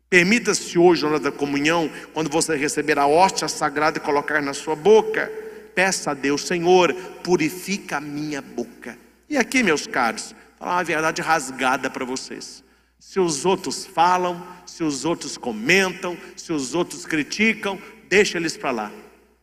Permita-se 0.09 0.79
hoje, 0.79 1.03
na 1.03 1.09
hora 1.09 1.21
da 1.21 1.31
comunhão, 1.31 1.91
quando 2.15 2.31
você 2.31 2.57
receber 2.57 2.99
a 2.99 3.07
hóstia 3.07 3.47
sagrada 3.47 3.99
e 3.99 4.01
colocar 4.01 4.41
na 4.41 4.55
sua 4.55 4.75
boca, 4.75 5.31
peça 5.75 6.13
a 6.13 6.15
Deus, 6.15 6.43
Senhor, 6.43 6.95
purifica 7.23 7.99
a 7.99 8.01
minha 8.01 8.41
boca. 8.41 8.99
E 9.29 9.37
aqui, 9.37 9.63
meus 9.63 9.87
caros, 9.87 10.35
falar 10.59 10.77
uma 10.77 10.85
verdade 10.85 11.21
rasgada 11.21 11.91
para 11.91 12.05
vocês. 12.07 12.65
Se 12.99 13.21
os 13.21 13.45
outros 13.45 13.85
falam, 13.85 14.47
se 14.65 14.83
os 14.83 15.05
outros 15.05 15.37
comentam, 15.37 16.17
se 16.37 16.53
os 16.53 16.75
outros 16.75 17.05
criticam, 17.05 17.79
deixa 18.09 18.39
eles 18.39 18.57
para 18.57 18.71
lá. 18.71 18.93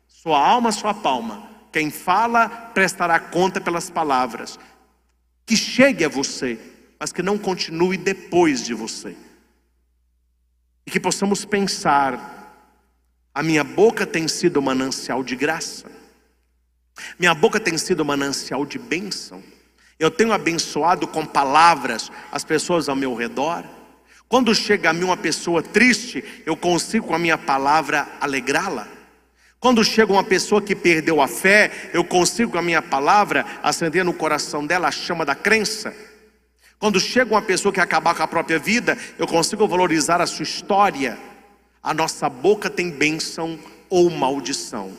Sua 0.08 0.40
alma, 0.40 0.72
sua 0.72 0.94
palma. 0.94 1.50
Quem 1.72 1.90
fala 1.90 2.50
prestará 2.50 3.20
conta 3.20 3.62
pelas 3.62 3.90
palavras. 3.90 4.60
Que 5.46 5.56
chegue 5.56 6.06
a 6.06 6.10
você 6.10 6.60
mas 7.02 7.12
que 7.12 7.24
não 7.24 7.36
continue 7.36 7.98
depois 7.98 8.64
de 8.64 8.76
você. 8.76 9.18
E 10.86 10.92
que 10.92 11.00
possamos 11.00 11.44
pensar: 11.44 12.70
a 13.34 13.42
minha 13.42 13.64
boca 13.64 14.06
tem 14.06 14.28
sido 14.28 14.62
manancial 14.62 15.24
de 15.24 15.36
graça, 15.36 15.90
minha 17.18 17.34
boca 17.34 17.60
tem 17.60 17.76
sido 17.76 18.06
manancial 18.06 18.68
de 18.68 18.78
bênção. 18.78 19.44
Eu 19.98 20.12
tenho 20.12 20.32
abençoado 20.32 21.08
com 21.08 21.26
palavras 21.26 22.12
as 22.32 22.44
pessoas 22.44 22.88
ao 22.88 22.96
meu 22.96 23.16
redor. 23.16 23.66
Quando 24.32 24.56
chega 24.56 24.90
a 24.90 24.94
mim 24.94 25.04
uma 25.04 25.18
pessoa 25.18 25.62
triste, 25.62 26.24
eu 26.46 26.56
consigo 26.56 27.08
com 27.08 27.14
a 27.14 27.20
minha 27.20 27.38
palavra 27.38 28.08
alegrá-la. 28.22 28.88
Quando 29.60 29.84
chega 29.84 30.14
uma 30.14 30.24
pessoa 30.24 30.62
que 30.62 30.74
perdeu 30.74 31.22
a 31.22 31.28
fé, 31.28 31.70
eu 31.94 32.02
consigo 32.02 32.54
com 32.54 32.58
a 32.58 32.62
minha 32.62 32.82
palavra 32.82 33.46
acender 33.62 34.06
no 34.06 34.14
coração 34.14 34.66
dela 34.66 34.88
a 34.88 34.92
chama 34.92 35.26
da 35.26 35.36
crença. 35.36 35.94
Quando 36.80 36.98
chega 36.98 37.34
uma 37.34 37.42
pessoa 37.42 37.74
que 37.74 37.82
acabar 37.82 38.16
com 38.16 38.24
a 38.24 38.28
própria 38.28 38.58
vida, 38.58 38.98
eu 39.20 39.28
consigo 39.28 39.68
valorizar 39.68 40.22
a 40.22 40.26
sua 40.26 40.44
história. 40.44 41.20
A 41.84 41.94
nossa 41.94 42.30
boca 42.30 42.70
tem 42.70 42.90
bênção 42.90 43.60
ou 43.90 44.10
maldição. 44.10 44.94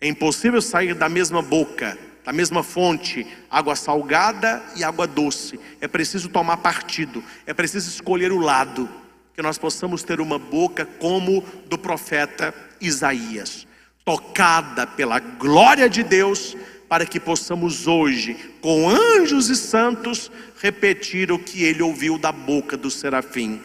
É 0.00 0.08
impossível 0.08 0.62
sair 0.62 0.94
da 0.94 1.10
mesma 1.10 1.42
boca, 1.42 1.98
da 2.28 2.32
mesma 2.34 2.62
fonte, 2.62 3.26
água 3.50 3.74
salgada 3.74 4.62
e 4.76 4.84
água 4.84 5.06
doce. 5.06 5.58
É 5.80 5.88
preciso 5.88 6.28
tomar 6.28 6.58
partido, 6.58 7.24
é 7.46 7.54
preciso 7.54 7.88
escolher 7.88 8.30
o 8.32 8.38
lado, 8.38 8.86
que 9.34 9.40
nós 9.40 9.56
possamos 9.56 10.02
ter 10.02 10.20
uma 10.20 10.38
boca 10.38 10.84
como 10.84 11.42
do 11.70 11.78
profeta 11.78 12.54
Isaías, 12.82 13.66
tocada 14.04 14.86
pela 14.86 15.18
glória 15.18 15.88
de 15.88 16.02
Deus 16.02 16.54
para 16.86 17.06
que 17.06 17.18
possamos 17.18 17.86
hoje, 17.86 18.36
com 18.60 18.90
anjos 18.90 19.48
e 19.48 19.56
santos, 19.56 20.30
repetir 20.60 21.32
o 21.32 21.38
que 21.38 21.64
ele 21.64 21.80
ouviu 21.80 22.18
da 22.18 22.30
boca 22.30 22.76
do 22.76 22.90
serafim: 22.90 23.58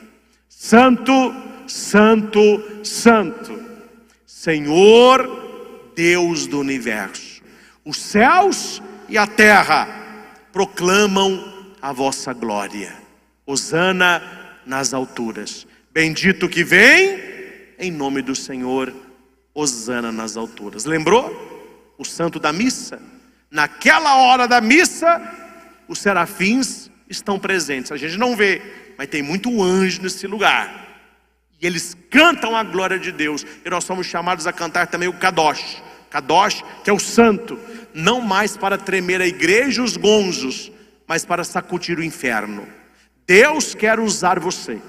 Santo, 0.47 1.11
Santo, 1.67 2.39
Santo, 2.81 3.61
Senhor 4.25 5.43
Deus 5.93 6.47
do 6.47 6.61
universo, 6.61 7.32
os 7.85 7.97
céus 7.97 8.81
e 9.09 9.17
a 9.17 9.27
terra 9.27 9.87
proclamam 10.51 11.71
a 11.81 11.91
vossa 11.91 12.33
glória. 12.33 12.93
Hosana 13.45 14.21
nas 14.65 14.93
alturas. 14.93 15.67
Bendito 15.91 16.47
que 16.47 16.63
vem 16.63 17.19
em 17.77 17.91
nome 17.91 18.21
do 18.21 18.35
Senhor. 18.35 18.93
Hosana 19.53 20.11
nas 20.11 20.37
alturas. 20.37 20.85
Lembrou? 20.85 21.51
O 21.97 22.05
santo 22.05 22.39
da 22.39 22.51
missa 22.51 22.99
Naquela 23.53 24.15
hora 24.15 24.47
da 24.47 24.59
missa, 24.59 25.21
os 25.87 25.99
serafins 25.99 26.89
estão 27.07 27.37
presentes. 27.37 27.91
A 27.91 27.97
gente 27.97 28.17
não 28.17 28.35
vê, 28.35 28.59
mas 28.97 29.07
tem 29.07 29.21
muito 29.21 29.61
anjo 29.61 30.01
nesse 30.01 30.25
lugar. 30.25 30.87
E 31.61 31.67
eles 31.67 31.95
cantam 32.09 32.55
a 32.55 32.63
glória 32.63 32.97
de 32.97 33.11
Deus. 33.11 33.45
E 33.63 33.69
nós 33.69 33.83
somos 33.83 34.07
chamados 34.07 34.47
a 34.47 34.51
cantar 34.51 34.87
também 34.87 35.07
o 35.07 35.13
Kadosh. 35.13 35.83
Kadosh, 36.13 36.63
que 36.83 36.91
é 36.91 36.93
o 36.93 36.99
santo, 36.99 37.59
não 37.91 38.21
mais 38.21 38.55
para 38.55 38.77
tremer 38.77 39.19
a 39.19 39.25
igreja 39.25 39.81
e 39.81 39.83
os 39.83 39.97
gonzos, 39.97 40.71
mas 41.07 41.25
para 41.25 41.43
sacudir 41.43 41.97
o 41.97 42.03
inferno. 42.03 42.67
Deus 43.25 43.73
quer 43.73 43.99
usar 43.99 44.39
você. 44.39 44.79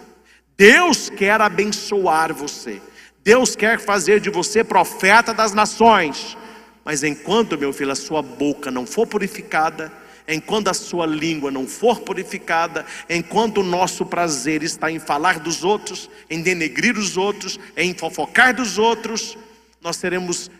Deus 0.54 1.08
quer 1.08 1.40
abençoar 1.40 2.34
você. 2.34 2.78
Deus 3.22 3.56
quer 3.56 3.80
fazer 3.80 4.20
de 4.20 4.28
você 4.28 4.62
profeta 4.62 5.32
das 5.32 5.54
nações. 5.54 6.36
Mas 6.84 7.02
enquanto, 7.02 7.56
meu 7.56 7.72
filho, 7.72 7.92
a 7.92 7.96
sua 7.96 8.20
boca 8.20 8.70
não 8.70 8.84
for 8.84 9.06
purificada, 9.06 9.90
enquanto 10.28 10.68
a 10.68 10.74
sua 10.74 11.06
língua 11.06 11.50
não 11.50 11.66
for 11.66 12.00
purificada, 12.00 12.84
enquanto 13.08 13.62
o 13.62 13.64
nosso 13.64 14.04
prazer 14.04 14.62
está 14.62 14.90
em 14.90 14.98
falar 14.98 15.38
dos 15.38 15.64
outros, 15.64 16.10
em 16.28 16.42
denegrir 16.42 16.98
os 16.98 17.16
outros, 17.16 17.58
em 17.74 17.94
fofocar 17.94 18.54
dos 18.54 18.76
outros, 18.76 19.38
nós 19.80 19.96
seremos 19.96 20.50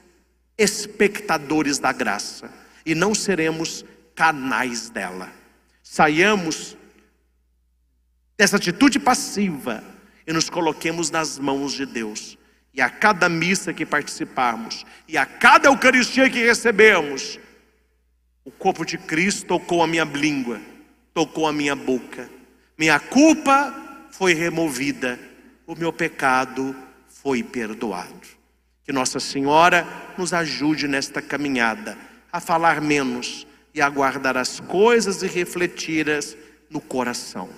espectadores 0.56 1.78
da 1.78 1.92
graça 1.92 2.50
e 2.84 2.94
não 2.94 3.14
seremos 3.14 3.84
canais 4.14 4.88
dela. 4.88 5.32
Saiamos 5.82 6.76
dessa 8.36 8.56
atitude 8.56 8.98
passiva 8.98 9.82
e 10.26 10.32
nos 10.32 10.48
coloquemos 10.48 11.10
nas 11.10 11.38
mãos 11.38 11.72
de 11.72 11.86
Deus. 11.86 12.38
E 12.72 12.80
a 12.80 12.90
cada 12.90 13.28
missa 13.28 13.72
que 13.72 13.86
participarmos, 13.86 14.84
e 15.06 15.16
a 15.16 15.24
cada 15.24 15.68
Eucaristia 15.68 16.28
que 16.28 16.44
recebemos, 16.44 17.38
o 18.44 18.50
corpo 18.50 18.84
de 18.84 18.98
Cristo 18.98 19.46
tocou 19.46 19.82
a 19.82 19.86
minha 19.86 20.04
língua, 20.04 20.60
tocou 21.12 21.46
a 21.46 21.52
minha 21.52 21.76
boca. 21.76 22.28
Minha 22.76 22.98
culpa 22.98 23.72
foi 24.10 24.34
removida, 24.34 25.18
o 25.66 25.76
meu 25.76 25.92
pecado 25.92 26.74
foi 27.06 27.44
perdoado. 27.44 28.43
Que 28.84 28.92
Nossa 28.92 29.18
Senhora 29.18 29.86
nos 30.18 30.32
ajude 30.32 30.86
nesta 30.86 31.22
caminhada 31.22 31.96
a 32.30 32.40
falar 32.40 32.80
menos 32.80 33.46
e 33.74 33.80
a 33.80 33.88
guardar 33.88 34.36
as 34.36 34.60
coisas 34.60 35.22
e 35.22 35.26
refleti-las 35.26 36.36
no 36.68 36.80
coração. 36.80 37.48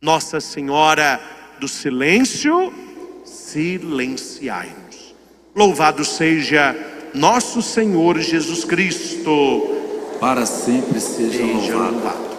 Nossa 0.00 0.40
Senhora 0.40 1.20
do 1.58 1.66
Silêncio, 1.66 2.72
silenciai-nos. 3.24 5.14
Louvado 5.54 6.04
seja 6.04 6.76
nosso 7.14 7.60
Senhor 7.60 8.18
Jesus 8.20 8.64
Cristo. 8.64 9.76
Para 10.20 10.46
sempre 10.46 11.00
seja, 11.00 11.38
seja 11.38 11.74
louvado. 11.74 11.92
louvado. 11.94 12.30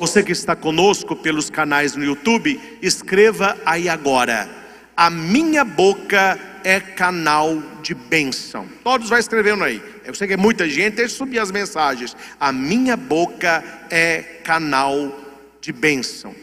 Você 0.00 0.22
que 0.22 0.32
está 0.32 0.56
conosco 0.56 1.14
pelos 1.14 1.50
canais 1.50 1.94
no 1.94 2.04
YouTube, 2.04 2.60
escreva 2.80 3.56
aí 3.64 3.88
agora. 3.88 4.48
A 4.96 5.10
minha 5.10 5.64
boca 5.64 6.38
é 6.64 6.80
canal 6.80 7.62
de 7.82 7.94
bênção. 7.94 8.66
Todos 8.82 9.10
vai 9.10 9.20
escrevendo 9.20 9.62
aí. 9.62 9.82
Eu 10.04 10.14
sei 10.14 10.26
que 10.26 10.34
é 10.34 10.36
muita 10.36 10.68
gente, 10.68 10.94
deixa 10.94 11.14
subir 11.14 11.38
as 11.38 11.50
mensagens. 11.50 12.16
A 12.40 12.50
minha 12.50 12.96
boca 12.96 13.62
é 13.90 14.22
canal 14.42 15.20
de 15.60 15.72
bênção. 15.72 16.34